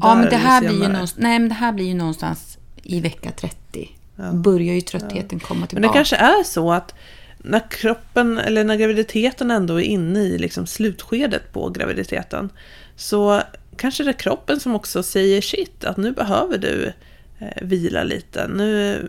[0.00, 3.00] ja, men det här, blir ju någonstans, nej, men det här blir ju någonstans i
[3.00, 3.88] vecka 30.
[4.32, 5.88] Börjar ju tröttheten komma Men tillbaka.
[5.88, 6.94] det kanske är så att
[7.38, 12.50] när kroppen, eller när graviditeten ändå är inne i liksom slutskedet på graviditeten,
[12.96, 13.42] så
[13.76, 16.92] kanske det är kroppen som också säger shit, att nu behöver du
[17.38, 18.48] eh, vila lite.
[18.48, 19.08] Nu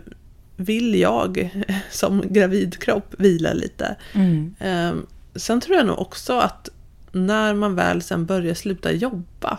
[0.56, 1.50] vill jag
[1.90, 3.96] som gravidkropp vila lite.
[4.12, 4.54] Mm.
[4.58, 4.92] Eh,
[5.34, 6.68] sen tror jag nog också att
[7.12, 9.58] när man väl sen börjar sluta jobba,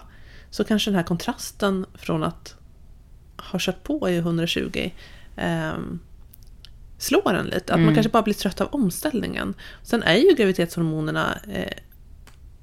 [0.50, 2.56] så kanske den här kontrasten från att
[3.52, 4.92] ha kört på i 120
[5.36, 6.00] ehm,
[6.98, 7.74] slår en lite.
[7.74, 9.54] Att man kanske bara blir trött av omställningen.
[9.84, 11.78] Sen är ju graviditetshormonerna eh,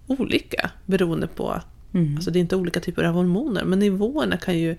[0.06, 1.60] olika beroende på,
[2.16, 4.70] alltså det är inte olika typer av hormoner, men nivåerna kan ju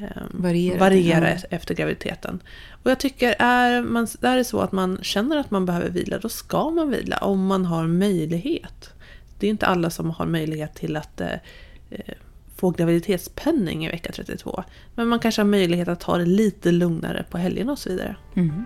[0.00, 1.36] eh, Variera, variera ja.
[1.50, 2.42] efter graviditeten.
[2.82, 6.18] Och jag tycker, är, man, är det så att man känner att man behöver vila,
[6.18, 8.90] då ska man vila om man har möjlighet.
[9.38, 11.32] Det är inte alla som har möjlighet till att eh,
[11.90, 12.14] eh,
[12.58, 14.64] få graviditetspenning i vecka 32.
[14.94, 18.16] Men man kanske har möjlighet att ta det lite lugnare på helgen och så vidare.
[18.36, 18.64] Mm.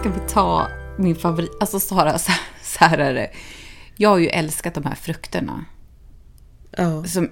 [0.00, 0.68] Ska vi ta
[0.98, 1.50] min favorit?
[1.60, 3.30] Alltså Sara, så så här är det.
[3.96, 5.64] Jag har ju älskat de här frukterna
[6.76, 7.04] Ja.
[7.04, 7.30] som,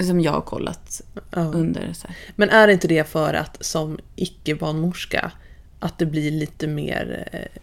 [0.00, 1.40] som jag har kollat Ja.
[1.40, 1.92] under.
[1.92, 2.16] Så här.
[2.36, 5.30] Men är inte det för att som icke-barnmorska
[5.80, 7.60] att det blir lite mer eh,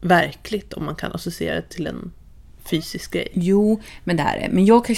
[0.00, 2.12] verkligt om man kan associera det till en
[2.70, 3.28] fysisk grej?
[3.32, 4.48] Jo, men det är det.
[4.52, 4.96] Men jag kan,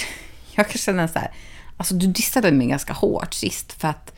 [0.57, 1.31] jag kan känna så här.
[1.77, 4.15] Alltså du dissade mig ganska hårt sist för att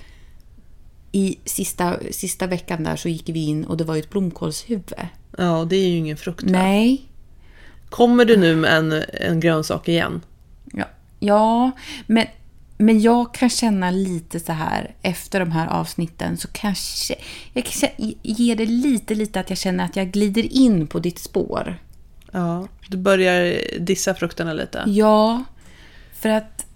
[1.12, 4.94] i sista, sista veckan där så gick vi in och det var ju ett blomkålshuvud.
[5.38, 6.42] Ja, och det är ju ingen frukt.
[6.42, 6.50] va?
[6.52, 7.02] Nej.
[7.88, 10.20] Kommer du nu med en, en grönsak igen?
[10.72, 10.84] Ja,
[11.18, 11.70] ja
[12.06, 12.26] men,
[12.76, 17.14] men jag kan känna lite så här efter de här avsnitten så kanske
[17.52, 17.88] jag kan
[18.22, 21.78] ge det lite, lite att jag känner att jag glider in på ditt spår.
[22.32, 22.68] Ja.
[22.88, 24.84] Du börjar dissa frukterna lite?
[24.86, 25.44] Ja,
[26.12, 26.66] för att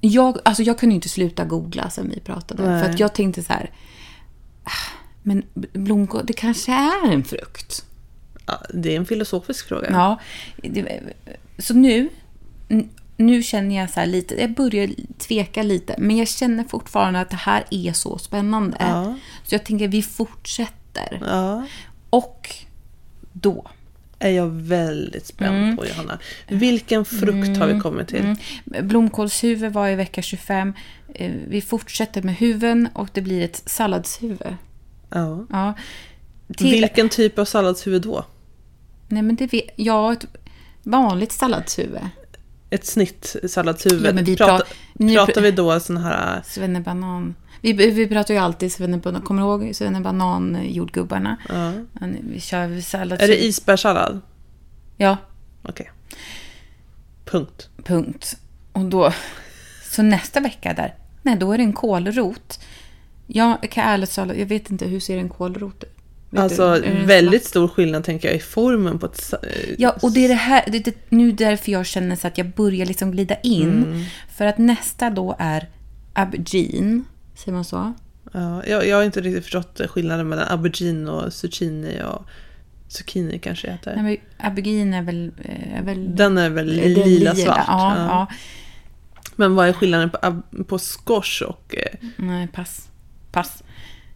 [0.00, 2.70] jag, alltså jag kunde inte sluta googla sen vi pratade.
[2.70, 2.82] Nej.
[2.82, 3.70] För att jag tänkte så här,
[4.64, 4.70] "Ah,
[5.22, 7.84] men blomkål, det kanske är en frukt.
[8.46, 9.90] Ja, det är en filosofisk fråga.
[9.90, 10.18] Ja,
[10.56, 11.00] det,
[11.58, 12.08] så nu,
[13.16, 17.36] nu känner jag så lite, jag börjar tveka lite, men jag känner fortfarande att det
[17.36, 18.76] här är så spännande.
[18.80, 19.14] Ja.
[19.44, 21.22] Så jag tänker vi fortsätter.
[21.26, 21.66] Ja.
[22.10, 22.54] Och
[23.32, 23.70] då,
[24.18, 25.76] Är jag väldigt spänd Mm.
[25.76, 26.18] på Johanna.
[26.48, 28.34] Vilken frukt har vi kommit till?
[28.64, 30.72] blomkålshuvud var i vecka 25.
[31.14, 34.56] Eh, Vi fortsätter med huven och det blir ett salladshuvud.
[35.10, 35.46] Ja.
[35.50, 35.74] Ja.
[36.56, 38.24] Till, Vilken typ av salladshuvud då?
[39.08, 40.26] Nej men det ja, ett
[40.82, 42.00] vanligt salladshuvud.
[42.70, 44.06] Ett snitt salladshuvud.
[44.06, 46.42] Ja, men vi Prata, pra- nu pratar pr- vi då sån här...
[46.46, 47.34] Svennebanan.
[47.60, 49.22] Vi, vi pratar ju alltid svennebanan.
[49.22, 51.36] Kommer du ihåg svennebanan-jordgubbarna?
[51.48, 51.72] Ja.
[52.20, 53.34] Vi kör salladshuvud.
[53.34, 54.20] Är det isbärssallad?
[54.96, 55.16] Ja,
[55.62, 55.90] Okej.
[57.24, 57.68] Punkt.
[57.84, 58.36] punkt.
[58.72, 59.12] Och då...
[59.90, 62.60] Så nästa vecka där, nej då är det en kålrot.
[63.26, 65.90] Jag kan ärligt säga, jag vet inte hur ser en kålrot ut?
[66.30, 69.16] Vet Alltså väldigt stor skillnad tänker jag i formen på ett...
[69.24, 69.36] sa-
[69.78, 72.38] Ja, och det är det här, det är det, nu därför jag känner så att
[72.38, 73.68] jag börjar liksom glida in.
[73.84, 74.04] Mm.
[74.36, 75.68] För att nästa då är
[76.12, 77.04] aubergine,
[77.38, 77.92] säger man så?
[78.32, 82.24] Ja, jag, jag har inte riktigt förstått skillnaden mellan aubergine och zucchini och
[82.88, 83.96] zucchini kanske det heter.
[83.96, 84.04] Nej,
[84.38, 85.32] men aubergine är väl...
[85.44, 87.64] eh, Är väl Den är väl det är lila-svart.
[87.68, 88.06] Ja, Ja.
[88.08, 88.26] ja.
[89.36, 91.74] Men vad är skillnaden på, på squash och...
[91.78, 92.88] eh, Nej, pass.
[93.32, 93.62] Pass.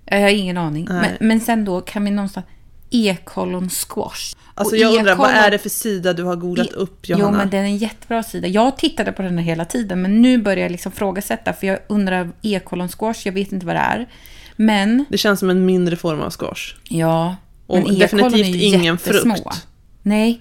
[0.04, 0.84] Jag har ingen aning.
[0.90, 2.46] Men, men sen då kan vi någonstans...
[2.90, 4.34] E-kollon squash.
[4.54, 7.28] Alltså jag undrar, vad är det för sida du har googlat E- upp Johanna?
[7.30, 8.48] Jo, men det är en jättebra sida.
[8.48, 11.52] Jag tittade på den här hela tiden, men nu börjar jag liksom frågasätta.
[11.52, 14.08] För jag undrar, e-kollon squash, jag vet inte vad det är.
[14.56, 16.74] Men, Det känns som en mindre form av squash.
[16.88, 17.36] ja.
[17.66, 19.34] Och men definitivt är ju ingen jättesmå.
[19.36, 19.66] frukt.
[20.02, 20.40] Nej.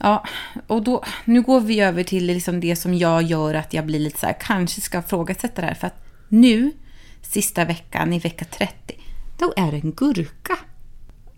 [0.00, 0.24] Ja,
[0.66, 3.98] och då, nu går vi över till liksom det som jag gör att jag blir
[3.98, 5.74] lite så här, kanske ska ifrågasätta det här.
[5.74, 6.72] För att nu,
[7.22, 8.74] sista veckan i vecka 30,
[9.38, 10.56] då är det en gurka.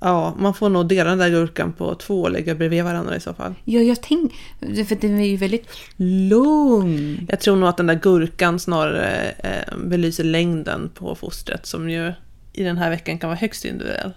[0.04, 3.20] Ja, man får nog dela den där gurkan på två och lägga bredvid varandra i
[3.20, 3.54] så fall.
[3.64, 7.26] Ja, jag tänker, för den är ju väldigt lång.
[7.28, 12.12] Jag tror nog att den där gurkan snarare eh, belyser längden på fostret som ju
[12.52, 14.12] i den här veckan kan vara högst individuell.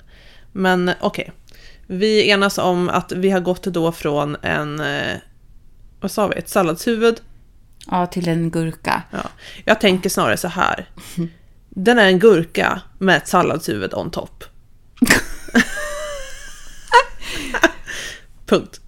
[0.51, 1.31] Men okej,
[1.87, 5.17] vi enas om att vi har gått då från en, eh,
[5.99, 7.21] vad sa vi, ett salladshuvud.
[7.91, 9.03] Ja, till en gurka.
[9.11, 9.29] Ja.
[9.65, 10.89] Jag tänker snarare så här.
[11.69, 14.43] Den är en gurka med ett salladshuvud on top.
[18.45, 18.81] Punkt.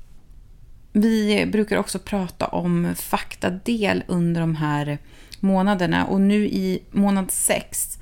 [0.91, 4.97] Vi brukar också prata om faktadel under de här
[5.39, 6.05] månaderna.
[6.05, 7.97] Och nu i månad sex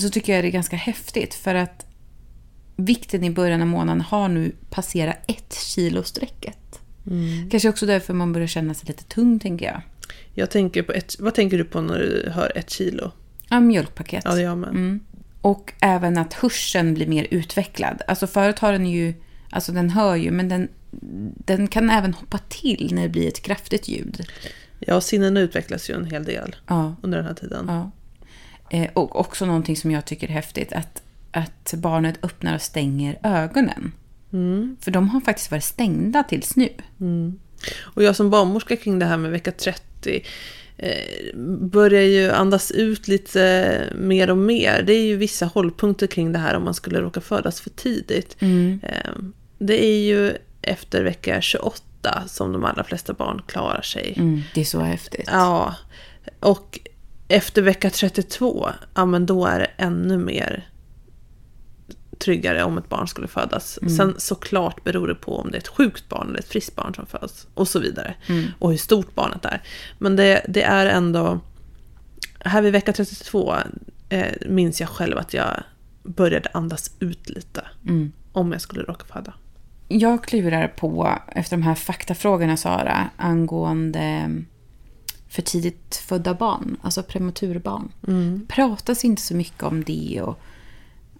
[0.00, 1.34] så tycker jag det är ganska häftigt.
[1.34, 1.86] För att
[2.76, 6.80] vikten i början av månaden har nu passerat ett kilo strecket.
[7.06, 7.50] Mm.
[7.50, 9.82] Kanske också därför man börjar känna sig lite tung, tänker jag.
[10.34, 13.10] Jag tänker på ett, vad tänker du på när du hör ett kilo?
[13.48, 14.22] Ja, mjölkpaket.
[14.24, 14.68] Ja, det gör med.
[14.68, 15.00] Mm.
[15.40, 18.02] Och även att hörseln blir mer utvecklad.
[18.06, 19.14] Alltså förut har den ju,
[19.52, 20.68] alltså den hör ju, men den,
[21.44, 24.26] den kan även hoppa till när det blir ett kraftigt ljud.
[24.78, 27.64] Ja, sinnen utvecklas ju en hel del Ja, under den här tiden.
[27.68, 27.90] ja.
[28.70, 33.18] Eh, och också någonting som jag tycker är häftigt, att, att barnet öppnar och stänger
[33.22, 33.92] ögonen.
[34.32, 34.76] Mm.
[34.80, 36.68] För de har faktiskt varit stängda tills nu.
[37.80, 40.24] Och jag som barnmorska kring det här med vecka 30
[40.76, 44.82] eh, börjar ju andas ut lite mer och mer.
[44.86, 48.36] Det är ju vissa hållpunkter kring det här om man skulle råka födas för tidigt.
[48.82, 49.12] Eh,
[49.66, 51.82] det är ju efter vecka 28
[52.26, 54.14] som de allra flesta barn klarar sig.
[54.16, 55.28] Mm, det är så häftigt.
[55.32, 55.74] Ja,
[56.40, 56.80] och
[57.28, 60.68] efter vecka 32, ja men då är det ännu mer
[62.18, 63.78] tryggare om ett barn skulle födas.
[63.96, 66.94] Sen såklart beror det på om det är ett sjukt barn eller ett friskt barn
[66.94, 68.14] som föds och så vidare.
[68.58, 69.62] Och hur stort barnet är.
[69.98, 71.40] Men det, det är ändå,
[72.38, 73.54] här vid vecka 32
[74.08, 75.62] eh, minns jag själv att jag
[76.02, 77.66] började andas ut lite.
[77.88, 78.12] Mm.
[78.32, 79.34] Om jag skulle råka föda.
[79.98, 84.30] Jag klurar på, efter de här faktafrågorna Sara, angående
[85.28, 87.92] för tidigt födda barn, alltså prematurbarn.
[88.08, 88.46] Mm.
[88.48, 90.38] pratas inte så mycket om det och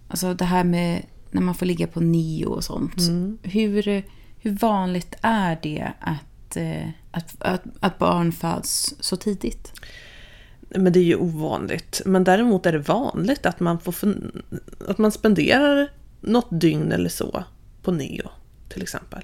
[0.07, 2.97] alltså det här med när man får ligga på nio och sånt.
[2.99, 3.37] Mm.
[3.43, 4.03] Hur,
[4.39, 9.73] hur vanligt är det att, eh, att, att, att barn föds så tidigt?
[10.69, 12.01] Men det är ju ovanligt.
[12.05, 13.95] Men däremot är det vanligt att man, får
[14.87, 17.43] att man spenderar något dygn eller så
[17.81, 18.29] på neo,
[18.73, 19.23] till exempel.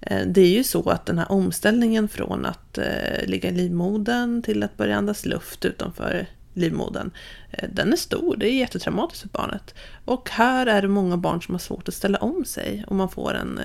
[0.00, 4.42] Eh, Det är ju så att den här omställningen från att eh, ligga i livmodern
[4.42, 7.10] till att börja andas luft utanför livmodern,
[7.50, 8.36] eh, den är stor.
[8.36, 9.74] Det är jättetraumatiskt för barnet.
[10.04, 13.08] Och här är det många barn som har svårt att ställa om sig om man
[13.08, 13.60] får en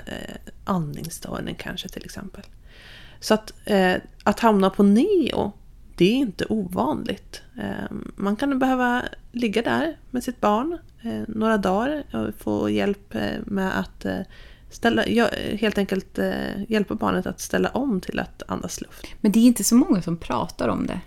[0.65, 2.43] andningsstörning kanske till exempel.
[3.19, 3.54] Så att,
[4.24, 5.52] att hamna på neo,
[5.95, 7.41] det är inte ovanligt.
[8.15, 10.78] Man kan behöva ligga där med sitt barn
[11.28, 13.13] några dagar och få hjälp
[13.45, 14.06] med att
[14.71, 15.29] ställa, ja,
[15.60, 19.07] helt enkelt eh, hjälpa barnet att ställa om till att andas luft.
[19.21, 20.99] Men det är inte så många som pratar om det.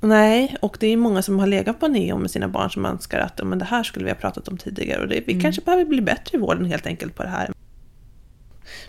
[0.00, 3.18] Nej, och det är många som har legat på neo med sina barn som önskar
[3.18, 5.62] att "Ja, men det här skulle vi ha pratat om tidigare och det, vi kanske
[5.62, 7.50] behöver bli bättre i vården helt enkelt på det här.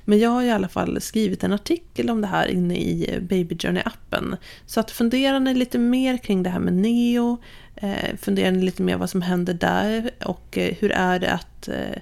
[0.06, 3.56] Men jag har i alla fall skrivit en artikel om det här inne i Baby
[3.56, 4.38] Journey-appen.
[4.66, 7.38] Så att fundera ni lite mer kring det här med neo,
[7.76, 11.68] eh, fundera ni lite mer vad som händer där och eh, hur är det att
[11.68, 11.98] eh, eh,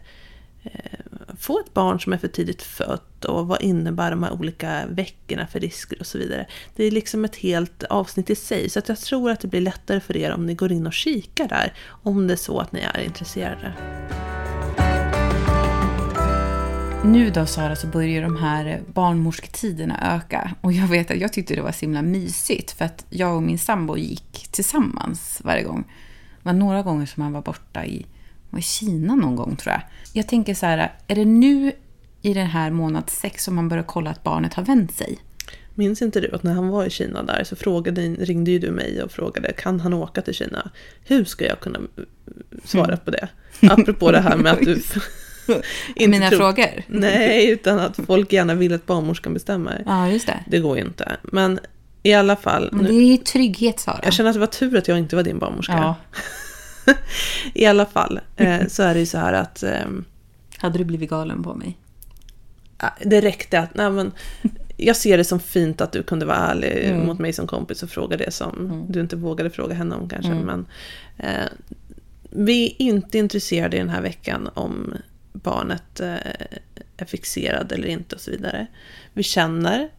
[0.63, 0.99] Eh,
[1.39, 5.47] få ett barn som är för tidigt fött och vad innebär de här olika veckorna
[5.47, 6.47] för risker och så vidare.
[6.76, 9.62] Det är liksom ett helt avsnitt i sig så att jag tror att det blir
[9.62, 12.71] lättare för er om ni går in och kikar där om det är så att
[12.71, 13.73] ni är intresserade.
[17.06, 20.56] Nu då Sara så börjar de här barnmorsketiderna öka.
[20.62, 23.43] Och jag vet att jag tyckte det var så himla mysigt för att jag och
[23.43, 25.84] min sambo gick tillsammans varje gång.
[26.38, 28.06] Det var några gånger som han var borta i,
[28.53, 29.81] var i Kina någon gång tror jag.
[30.13, 31.71] Jag tänker så här, är det nu
[32.21, 35.17] i den här månad sex som man börjar kolla att barnet har vänt sig?
[35.75, 38.71] Minns inte du att när han var i Kina där så frågade, ringde ju du
[38.71, 40.71] mig och frågade kan han åka till Kina?
[41.03, 41.79] Hur ska jag kunna
[42.63, 43.27] svara på det?
[43.61, 44.73] Apropå det här med att du
[45.95, 46.83] inte Mina tror- frågor?
[46.87, 49.83] Nej, utan att folk gärna vill att barnmorskan bestämmer.
[49.85, 50.39] Ja, just det.
[50.47, 51.17] Det går ju inte.
[51.23, 51.59] Men
[52.03, 53.99] i alla fall, Men det är ju trygghet Sara.
[54.03, 55.73] jag känner att det var tur att jag inte var din barnmorska.
[55.73, 55.95] Ja.
[57.54, 60.06] I alla fall eh, så är det ju så här att ehm,
[60.58, 61.78] Hade du blivit galen på mig?
[63.04, 64.12] Det räckte att, nej men,
[64.78, 67.06] jag ser det som fint att du kunde vara ärlig Mm.
[67.06, 70.32] mot mig som kompis och fråga det som du inte vågade fråga henne om kanske.
[70.32, 70.46] Mm.
[70.46, 70.65] Men,
[71.17, 71.50] eh,
[72.30, 74.93] vi är inte intresserade i den här veckan om
[75.34, 76.15] barnet eh,
[76.98, 78.67] är fixerad eller inte och så vidare.
[79.13, 79.89] Vi känner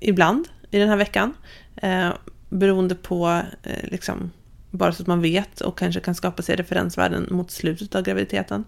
[0.00, 1.34] ibland i den här veckan,
[1.76, 2.10] eh,
[2.48, 4.30] beroende på eh, liksom,
[4.76, 8.64] bara så att man vet och kanske kan skapa sig referensvärden mot slutet av graviditeten.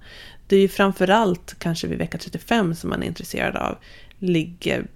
[0.46, 3.78] Det är ju framförallt kanske vid vecka 35 som man är intresserad av.
[4.18, 4.86] Ligger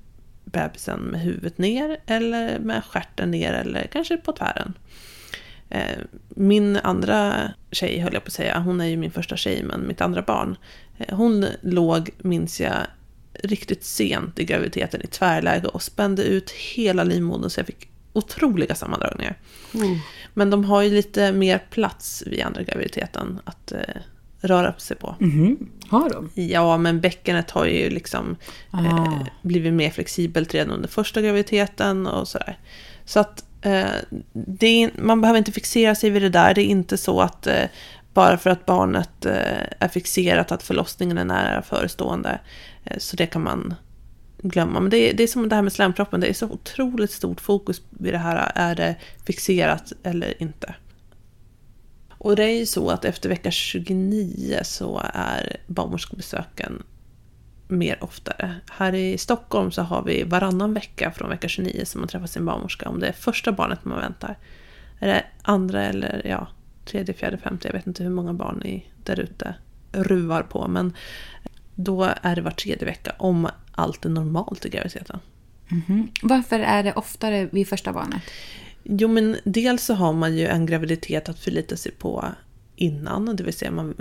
[0.44, 4.74] bebisen med huvudet ner eller med stjärten ner eller kanske på tvären.
[5.70, 5.98] Eh,
[6.28, 9.86] min andra tjej, höll jag på att säga, hon är ju min första tjej, men
[9.86, 10.56] mitt andra barn.
[10.98, 12.76] Eh, hon låg, minns jag,
[13.42, 18.74] riktigt sent i graviditeten i tvärläge och spände ut hela livmodern så jag fick otroliga
[18.74, 19.38] sammandragningar.
[20.34, 23.78] Men de har ju lite mer plats vid andra graviditeten att, eh,
[24.42, 25.16] röra sig på.
[25.18, 25.70] Mhm.
[25.88, 26.30] Har de?
[26.34, 28.36] Ja, men bäckenet har ju liksom
[28.70, 28.84] Ah.
[28.84, 32.58] eh, blivit mer flexibelt redan under första graviditeten och sådär.
[33.04, 33.84] Så att eh,
[34.60, 36.54] är, man behöver inte fixera sig vid det där.
[36.54, 37.64] Det är inte så att eh,
[38.14, 42.40] bara för att barnet eh, är fixerat att förlossningen är nära förestående.
[42.84, 43.74] Eh, så det kan man
[44.42, 44.80] glömma.
[44.80, 46.20] Men det är, det är som det här med slemproppen.
[46.20, 48.52] Det är så otroligt stort fokus vid det här.
[48.54, 50.74] Är det fixerat eller inte?
[52.10, 56.82] Och det är ju så att efter vecka 29 så är barnmorskebesöken
[57.68, 58.54] mer oftare.
[58.70, 62.44] Här i Stockholm så har vi varannan vecka från vecka 29 som man träffar sin
[62.44, 64.38] barnmorska om det är första barnet man väntar.
[64.98, 66.48] Är det andra eller ja,
[66.84, 69.54] tredje, fjärde, femte, jag vet inte hur många barn ni där ute
[69.92, 70.68] ruvar på.
[70.68, 70.92] Men
[71.84, 75.18] då är det var tredje vecka om allt är normalt i graviditeten.
[75.68, 76.08] Mhm.
[76.22, 78.22] Varför är det oftare vid första barnet?
[78.82, 82.24] Jo men dels så har man ju en graviditet att förlita sig på
[82.76, 83.94] innan, det vill säga man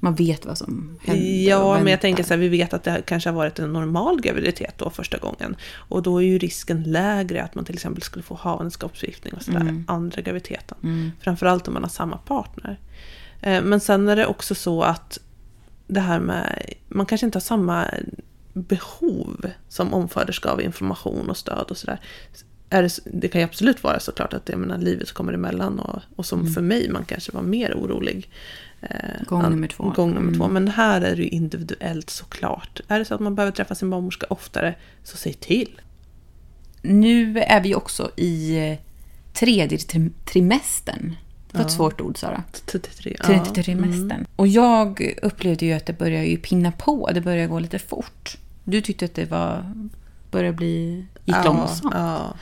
[0.00, 3.02] Man vet vad som händer Ja, men jag tänker så här, vi vet att det
[3.06, 5.56] kanske har varit en normal graviditet då första gången.
[5.74, 9.60] Och då är ju risken lägre att man till exempel skulle få havandeskapsförgiftning och sådär
[9.60, 9.84] Mm.
[9.88, 10.78] andra graviditeten.
[10.82, 11.10] Mm.
[11.20, 12.78] Framförallt om man har samma partner.
[13.40, 15.18] Eh, Men sen är det också så att
[15.86, 17.90] det här med, man kanske inte har samma
[18.52, 22.00] behov som omföderska av information och stöd och sådär.
[22.70, 26.02] Är det, det kan ju absolut vara såklart att jag menar, livet kommer emellan och,
[26.16, 28.30] och som för mig, man kanske var mer orolig.
[28.80, 29.90] eh, Gång nummer två.
[29.96, 30.40] Gång nummer Mm.
[30.40, 30.48] två.
[30.48, 32.80] Men här är det ju individuellt såklart.
[32.88, 34.74] Är det så att man behöver träffa sin barnmorska oftare,
[35.04, 35.80] så säg till.
[36.82, 38.78] Nu är vi också i eh,
[39.32, 41.16] tredje trim- trimestern.
[41.54, 42.42] Det var ett svårt ord, Sara.
[42.66, 43.16] 33.
[43.28, 43.44] ja.
[43.44, 44.26] Trimestern.
[44.36, 47.10] Och jag upplevde ju att det började ju pinna på.
[47.14, 48.36] Det började gå lite fort.
[48.64, 49.74] Du tyckte att det var
[50.30, 51.04] började bli...
[51.24, 51.94] gick ja, långsamt.
[51.94, 52.34] Ja.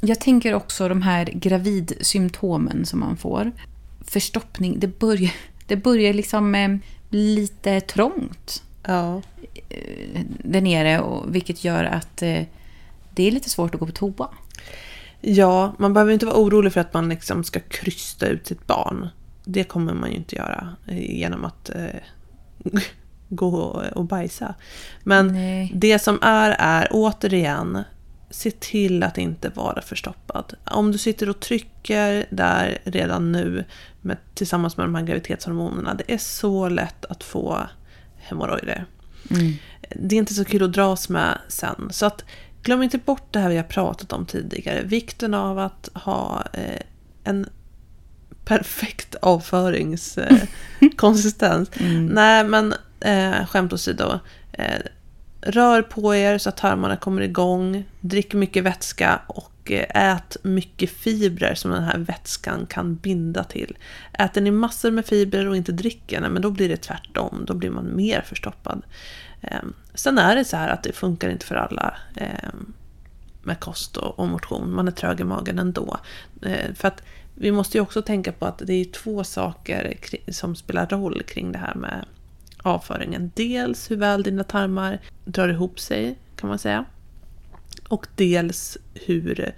[0.00, 3.52] Jag tänker också de här gravidsymptomen som man får.
[4.04, 5.34] Förstoppning, det börjar,
[5.66, 6.76] det börjar liksom eh,
[7.08, 9.22] bli lite trångt ja.
[9.68, 11.00] eh, där nere.
[11.00, 12.42] Och, vilket gör att eh,
[13.14, 14.28] det är lite svårt att gå på toa.
[15.20, 19.08] Ja, man behöver inte vara orolig för att man liksom ska krysta ut sitt barn.
[19.44, 22.00] Det kommer man ju inte göra eh, genom att eh,
[23.28, 24.54] gå och bajsa.
[25.04, 25.72] Men Nej.
[25.74, 27.82] det som är, är återigen,
[28.30, 30.54] se till att inte vara förstoppad.
[30.64, 33.64] Om du sitter och trycker där redan nu
[34.00, 37.66] med, tillsammans med de här graviditetshormonerna, det är så lätt att få
[38.16, 38.86] hemorrojder
[39.30, 39.52] Mm.
[39.90, 41.88] det är inte så kul att dras med sen.
[41.90, 42.24] Så att
[42.66, 44.82] glöm inte bort det här vi har pratat om tidigare.
[44.82, 46.80] Vikten av att ha eh,
[47.24, 47.48] en
[48.44, 51.70] perfekt avföringskonsistens.
[51.80, 52.06] Mm.
[52.06, 54.18] Nej, men eh, skämt åsido.
[54.52, 54.80] Eh,
[55.40, 57.84] rör på er så att tarmarna kommer igång.
[58.00, 63.76] Drick mycket vätska och eh, ät mycket fibrer som den här vätskan kan binda till.
[64.18, 67.44] Äter ni massor med fibrer och inte dricker, nej, men då blir det tvärtom.
[67.46, 68.82] Då blir man mer förstoppad.
[69.46, 69.60] Eh,
[69.94, 72.50] sen är det så här att det funkar inte för alla eh,
[73.42, 74.74] med kost och, och motion.
[74.74, 75.98] Man är trög i magen ändå.
[76.42, 77.02] Eh, för att
[77.34, 79.96] vi måste ju också tänka på att det är två saker
[80.28, 82.04] som spelar roll kring det här med
[82.62, 83.32] avföringen.
[83.34, 86.84] Dels hur väl dina tarmar drar ihop sig, kan man säga.
[87.88, 89.52] Och dels hur eh,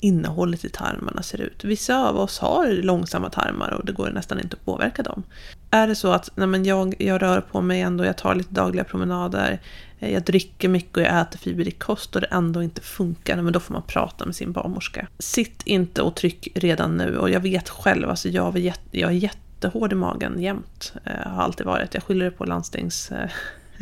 [0.00, 1.64] innehållet i tarmarna ser ut.
[1.64, 5.22] Vissa av oss har långsamma tarmar och det går nästan inte att påverka dem.
[5.70, 8.54] Är det så att nej men jag, jag rör på mig ändå, jag tar lite
[8.54, 9.60] dagliga promenader,
[9.98, 13.52] eh, jag dricker mycket och jag äter fiberrik kost och det ändå inte funkar, men
[13.52, 15.06] då får man prata med sin barnmorska.
[15.18, 19.14] Sitt inte och tryck redan nu och jag vet själv, alltså jag, jätte, jag är
[19.14, 20.92] jättehård i magen jämt.
[21.04, 21.94] Eh, har alltid varit.
[21.94, 23.12] Jag skyller det på landstings...
[23.12, 23.30] Eh,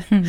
[0.09, 0.25] Mm.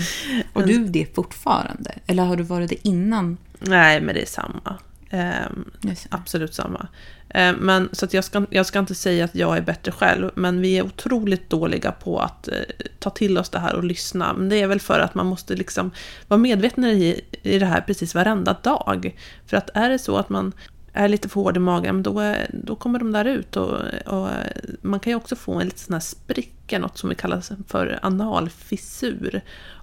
[0.54, 1.92] Och du är det fortfarande?
[2.08, 3.38] Eller har du varit det innan?
[3.60, 4.78] nej, men det är samma.
[5.16, 5.72] Ehm.
[6.10, 6.88] Absolut samma.
[7.30, 10.62] Eh, Men, så jag, ska, jag ska inte säga att jag är bättre själv, men
[10.62, 12.54] vi är otroligt dåliga på att eh,
[13.00, 14.34] ta till oss det här och lyssna.
[14.34, 15.92] Men det är väl för att man måste liksom
[16.28, 19.16] vara medveten i, i det här precis varenda dag.
[19.46, 20.54] För att är det så att man
[20.94, 23.58] är lite för hård i magen, då, då kommer de där ut.
[23.58, 24.52] Och, och eh,
[24.82, 28.00] man kan ju också få en liten sån här spricka, något som vi kallar för
[28.02, 29.42] analfissur.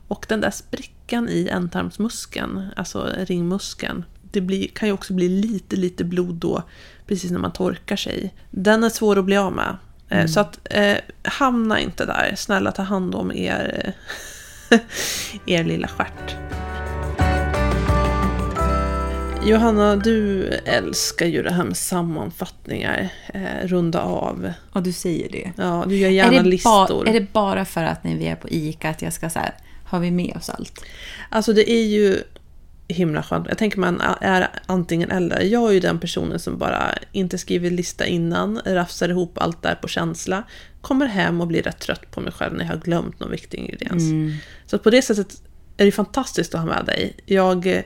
[0.09, 5.77] Och den där sprickan i ändtarmsmuskeln, alltså ringmuskeln, det blir, kan ju också bli lite,
[5.77, 6.63] lite blod då,
[7.07, 8.35] precis när man torkar sig.
[8.51, 9.77] Den är svår att bli av med.
[10.09, 12.35] Eh, Så att eh, hamna inte där.
[12.37, 13.95] Snälla ta hand om er,
[14.71, 14.79] eh,
[15.47, 16.37] er lilla stjärt.
[19.45, 23.09] Johanna, du älskar ju det här med sammanfattningar.
[23.35, 24.53] Eh, runda av.
[24.73, 25.53] Och du säger det?
[25.57, 27.09] Ja, du gör gärna är, det listor.
[27.09, 29.55] är det bara för att när vi är på ICA att jag ska så här,
[29.85, 30.85] har vi med oss allt?
[31.29, 32.23] Alltså det är ju
[32.93, 33.47] himla skönt.
[33.49, 35.41] Jag tänker man är antingen eller.
[35.41, 39.75] Jag är ju den personen som bara inte skriver lista innan, rafsar ihop allt där
[39.75, 40.43] på känsla,
[40.81, 43.59] kommer hem och blir rätt trött på mig själv när jag har glömt någon viktig
[43.59, 44.03] ingrediens.
[44.03, 44.33] Mm.
[44.67, 45.43] Så på det sättet
[45.77, 47.17] är det fantastiskt att ha med dig.
[47.27, 47.83] Jag,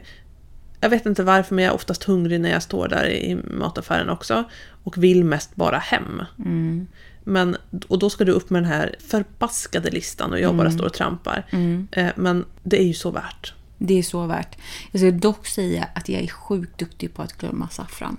[0.80, 4.08] jag vet inte varför, men jag är oftast hungrig när jag står där i mataffären
[4.08, 4.44] också.
[4.84, 6.22] Och vill mest bara hem.
[6.38, 6.86] Mm.
[7.24, 7.56] Men,
[7.88, 10.78] och då ska du upp med den här förbaskade listan och jag bara mm.
[10.78, 11.46] står och trampar.
[11.50, 11.88] Mm.
[11.92, 13.54] Eh, men det är ju så värt.
[13.78, 14.58] Det är så värt.
[14.92, 18.16] Jag ska dock säga att jag är sjukt duktig på att glömma saffran.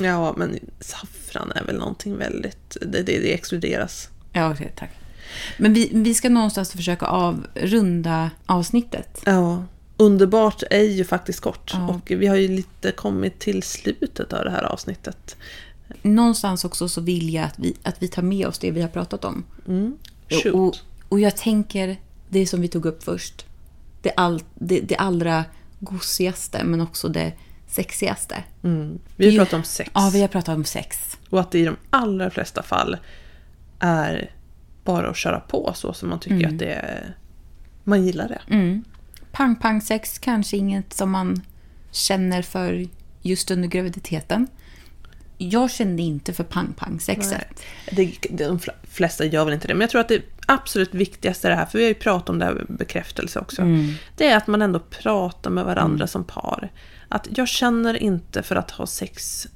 [0.00, 2.76] Ja, men saffran är väl någonting väldigt...
[2.80, 4.08] Det, det, det exkluderas.
[4.32, 4.90] Ja, okay, tack.
[5.58, 9.22] Men vi, vi ska någonstans försöka avrunda avsnittet.
[9.24, 9.64] Ja.
[9.96, 11.70] Underbart är ju faktiskt kort.
[11.74, 11.88] Ja.
[11.88, 15.36] Och vi har ju lite kommit till slutet av det här avsnittet.
[16.02, 18.88] Någonstans också så vill jag att vi, att vi tar med oss det vi har
[18.88, 19.44] pratat om.
[19.68, 19.98] Mm.
[20.52, 20.76] Och,
[21.08, 21.96] och jag tänker,
[22.28, 23.46] det som vi tog upp först
[24.02, 25.44] det, all, det, det allra
[25.78, 27.32] gosigaste men också det
[27.66, 28.44] sexigaste.
[28.62, 28.98] Mm.
[29.16, 29.90] Vi har pratat om sex.
[29.94, 31.18] Ja, vi har pratat om sex.
[31.30, 32.96] Och att det i de allra flesta fall
[33.78, 34.34] är
[34.84, 36.52] bara att köra på så som man tycker mm.
[36.52, 37.16] att det är,
[37.84, 38.54] man gillar det.
[38.54, 38.84] Mm.
[39.32, 41.42] Pang-pang-sex kanske inget som man
[41.90, 42.86] känner för
[43.22, 44.46] just under graviditeten
[45.42, 47.62] jag kände inte för pang-pang-sexet.
[48.30, 51.56] De flesta gör väl inte det, men jag tror att det absolut viktigaste är det
[51.56, 53.62] här, för vi har ju pratat om det här med bekräftelse också.
[53.62, 53.92] Mm.
[54.16, 56.08] Det är att man ändå pratar med varandra mm.
[56.08, 56.70] som par.
[57.08, 59.46] Att jag känner inte för att ha sex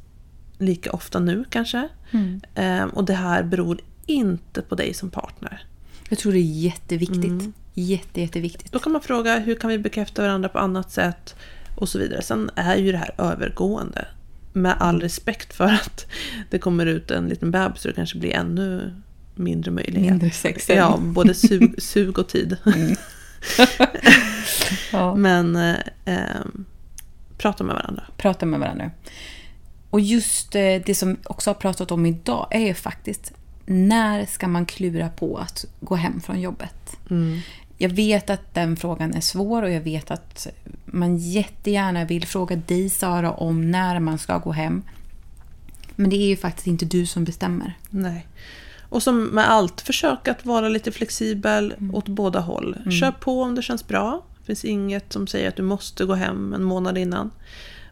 [0.59, 1.89] lika ofta nu kanske.
[2.11, 2.41] Mm.
[2.55, 5.66] Ehm, och det här beror inte på dig som partner.
[6.09, 7.24] Jag tror det är jätteviktigt.
[7.24, 7.53] Mm.
[7.74, 8.72] Jätte, jätteviktigt.
[8.72, 11.37] Då kan man fråga hur kan vi bekräfta varandra på annat sätt
[11.76, 12.22] och så vidare.
[12.22, 14.07] Sen är ju det här övergående
[14.55, 16.07] med all respekt för att
[16.50, 18.94] det kommer ut en liten bebis så det kanske blir ännu
[19.34, 20.11] mindre möjlighet.
[20.11, 20.68] Mindre sex.
[20.68, 22.57] Ja, både sug, sug och tid.
[22.66, 22.96] Mm.
[24.92, 25.14] ja.
[25.14, 26.44] Men eh, eh,
[27.38, 28.05] prata med varandra.
[28.16, 28.90] Prata med varandra.
[29.90, 33.32] Och just eh, det som vi också har pratat om idag är ju faktiskt
[33.66, 36.96] när ska man klura på att gå hem från jobbet?
[37.11, 37.40] Mm.
[37.79, 40.47] Jag vet att den frågan är svår och jag vet att
[40.85, 44.83] man jättegärna vill fråga dig Sara om när man ska gå hem.
[45.97, 47.79] Men det är ju faktiskt inte du som bestämmer.
[47.91, 48.27] Nej.
[48.89, 51.95] Och som med allt, försök att vara lite flexibel mm.
[51.95, 52.77] åt båda håll.
[52.79, 52.93] Mm.
[52.93, 54.25] Kör på om det känns bra.
[54.39, 57.31] Det finns inget som säger att du måste gå hem en månad innan.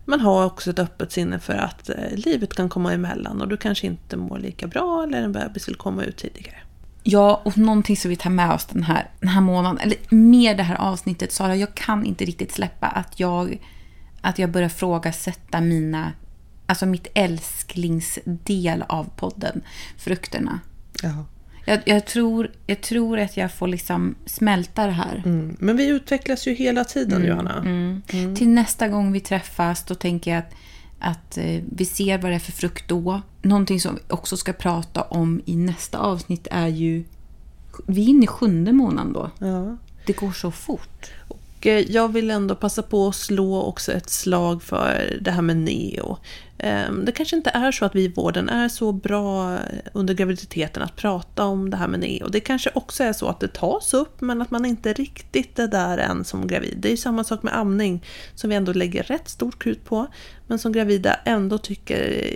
[0.04, 3.56] Men ha också ett öppet sinne för att eh, livet kan komma emellan och du
[3.56, 6.56] kanske inte mår lika bra eller en bebis vill komma ut tidigare.
[7.02, 10.54] Ja, och någonting som vi tar med oss den här, den här månaden, eller mer
[10.54, 13.58] det här avsnittet, Sara, jag kan inte riktigt släppa att jag,
[14.20, 16.12] att jag börjar frågasätta mina,
[16.66, 19.62] alltså mitt älsklingsdel av podden,
[19.98, 20.60] frukterna.
[21.02, 21.26] Ja.
[21.64, 25.22] Jag, jag, tror, jag tror att jag får liksom smälta det här.
[25.24, 25.56] Mm.
[25.58, 27.28] Men vi utvecklas ju hela tiden, mm.
[27.28, 27.58] Johanna.
[27.58, 28.02] Mm.
[28.12, 28.36] mm.
[28.36, 30.54] Till nästa gång vi träffas, då tänker jag att
[31.02, 33.20] att eh, vi ser vad det är för frukt då.
[33.42, 37.04] Någonting som vi också ska prata om i nästa avsnitt är ju...
[37.86, 39.30] Vi är inne i sjunde månaden då.
[39.38, 39.76] Ja.
[40.06, 41.10] Det går så fort.
[41.28, 45.42] Och eh, jag vill ändå passa på att slå också ett slag för det här
[45.42, 46.18] med neo.
[46.64, 49.58] Ehm, det kanske inte är så att vi i vården är så bra
[49.92, 52.28] under graviditeten att prata om det här med neo.
[52.28, 55.68] Det kanske också är så att det tas upp men att man inte riktigt är
[55.68, 56.78] där än som gravid.
[56.78, 58.04] Det är samma sak med amning
[58.34, 60.06] som vi ändå lägger rätt stort krut på.
[60.46, 62.26] Men som gravida ändå tycker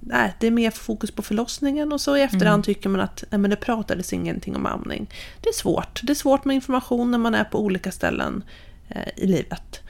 [0.00, 2.62] nej, det är mer fokus på förlossningen och så i efterhand mm.
[2.62, 5.10] tycker man att nej, men det pratades ingenting om amning.
[5.40, 6.00] Det är svårt.
[6.02, 8.44] Det är svårt med information när man är på olika ställen
[8.88, 9.81] eh, i livet.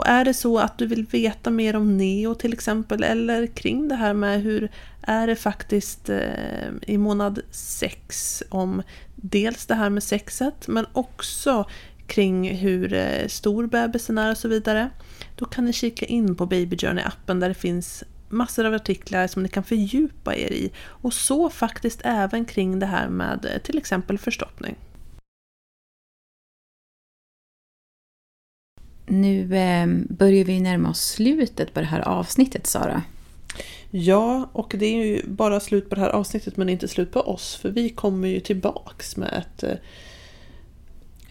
[0.00, 3.88] Och är det så att du vill veta mer om neo till exempel eller kring
[3.88, 4.70] det här med hur
[5.02, 8.82] är det faktiskt eh, i månad 6 om
[9.14, 11.66] dels det här med sexet men också
[12.06, 14.90] kring hur eh, stor bebisen är och så vidare.
[15.36, 19.42] Då kan ni kika in på Baby Journey-appen där det finns massor av artiklar som
[19.42, 20.72] ni kan fördjupa er i.
[20.80, 24.76] Och så faktiskt även kring det här med eh, till exempel förstoppning.
[29.06, 33.02] Nu eh, börjar vi närma oss slutet på det här avsnittet, Sara.
[33.90, 37.20] Ja, och det är ju bara slut på det här avsnittet men inte slut på
[37.20, 37.56] oss.
[37.56, 39.74] För vi kommer ju tillbaks med ett eh...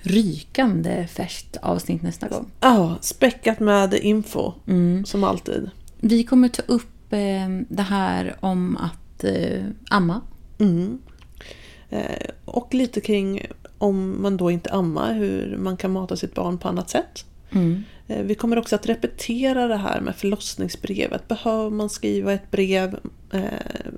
[0.01, 2.51] rykande färskt avsnitt nästa gång.
[2.59, 4.53] Ja, späckat med info.
[4.67, 5.05] Mm.
[5.05, 5.69] Som alltid.
[5.99, 10.21] Vi kommer ta upp eh, det här om att eh, amma.
[10.59, 10.99] Mm.
[11.89, 13.45] Eh, och lite kring
[13.77, 17.25] om man då inte ammar, hur man kan mata sitt barn på annat sätt.
[17.51, 17.83] Mm.
[18.07, 21.27] Eh, vi kommer också att repetera det här med förlossningsbrevet.
[21.27, 22.99] Behöver man skriva ett brev?
[23.33, 23.41] Eh,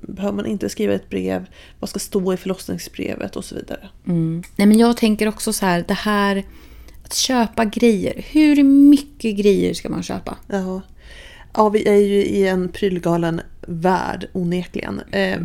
[0.01, 1.45] behöver man inte skriva ett brev?
[1.79, 3.89] Vad ska stå i förlossningsbrevet och så vidare.
[4.07, 4.43] Mm.
[4.55, 6.43] Nej, men jag tänker också så här, det här
[7.03, 8.25] att köpa grejer.
[8.31, 10.37] Hur mycket grejer ska man köpa?
[10.47, 10.81] Ja.
[11.53, 15.01] ja, vi är ju i en prylgalen värld onekligen.
[15.11, 15.39] Eh,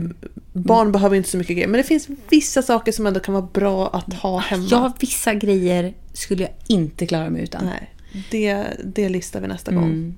[0.52, 3.48] barn behöver inte så mycket grejer men det finns vissa saker som ändå kan vara
[3.52, 4.66] bra att ha hemma.
[4.70, 7.64] Ja, vissa grejer skulle jag inte klara mig utan.
[7.64, 7.95] Nej,
[8.31, 9.85] det, det listar vi nästa gång.
[9.85, 10.14] Mm.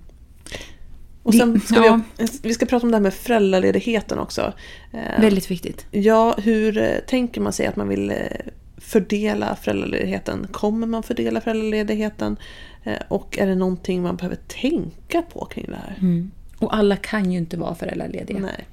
[1.22, 2.00] Och Det- sen ska ja.
[2.18, 4.52] vi, vi ska prata om det här med föräldraledigheten också.
[4.92, 5.86] Eh, Väldigt viktigt.
[5.90, 8.16] Ja, hur eh, tänker man sig att man vill eh,
[8.76, 10.46] fördela föräldraledigheten?
[10.52, 12.36] Kommer man fördela föräldraledigheten?
[13.08, 15.96] Och är det någonting man behöver tänka på kring det här?
[16.00, 16.30] Mm.
[16.58, 18.38] Och alla kan ju inte vara föräldralediga.
[18.38, 18.64] Nej.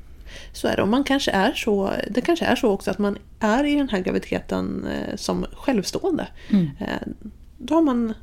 [0.54, 0.82] Så är det.
[0.82, 3.90] Och man kanske är så, det kanske är så också att man är i den
[3.90, 6.28] här graviditeten som självstående.
[6.50, 6.70] Mm.
[7.58, 8.14] Då har man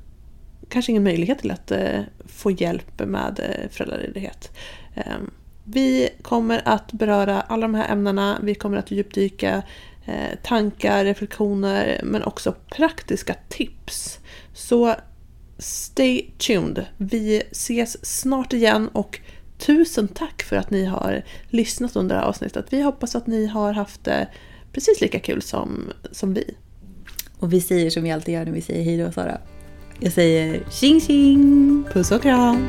[0.72, 4.50] kanske ingen möjlighet till att eh, få hjälp med eh, föräldraledighet.
[4.94, 5.16] Eh,
[5.64, 8.38] Vi kommer att beröra alla de här ämnena.
[8.42, 9.62] Vi kommer att djupdyka
[10.06, 14.18] eh, tankar, reflektioner men också praktiska tips.
[14.54, 14.94] Så
[15.58, 16.86] stay tuned.
[16.96, 19.20] Vi ses snart igen och
[19.58, 22.66] tusen tack för att ni har lyssnat under det här avsnittet.
[22.70, 24.28] Vi hoppas att ni har haft det
[24.72, 26.54] precis lika kul som, som vi.
[27.38, 29.38] Och vi säger som vi alltid gör när vi säger hej då Sara.
[30.04, 31.84] Jag säger tjing tjing!
[31.92, 32.68] Puss och kram!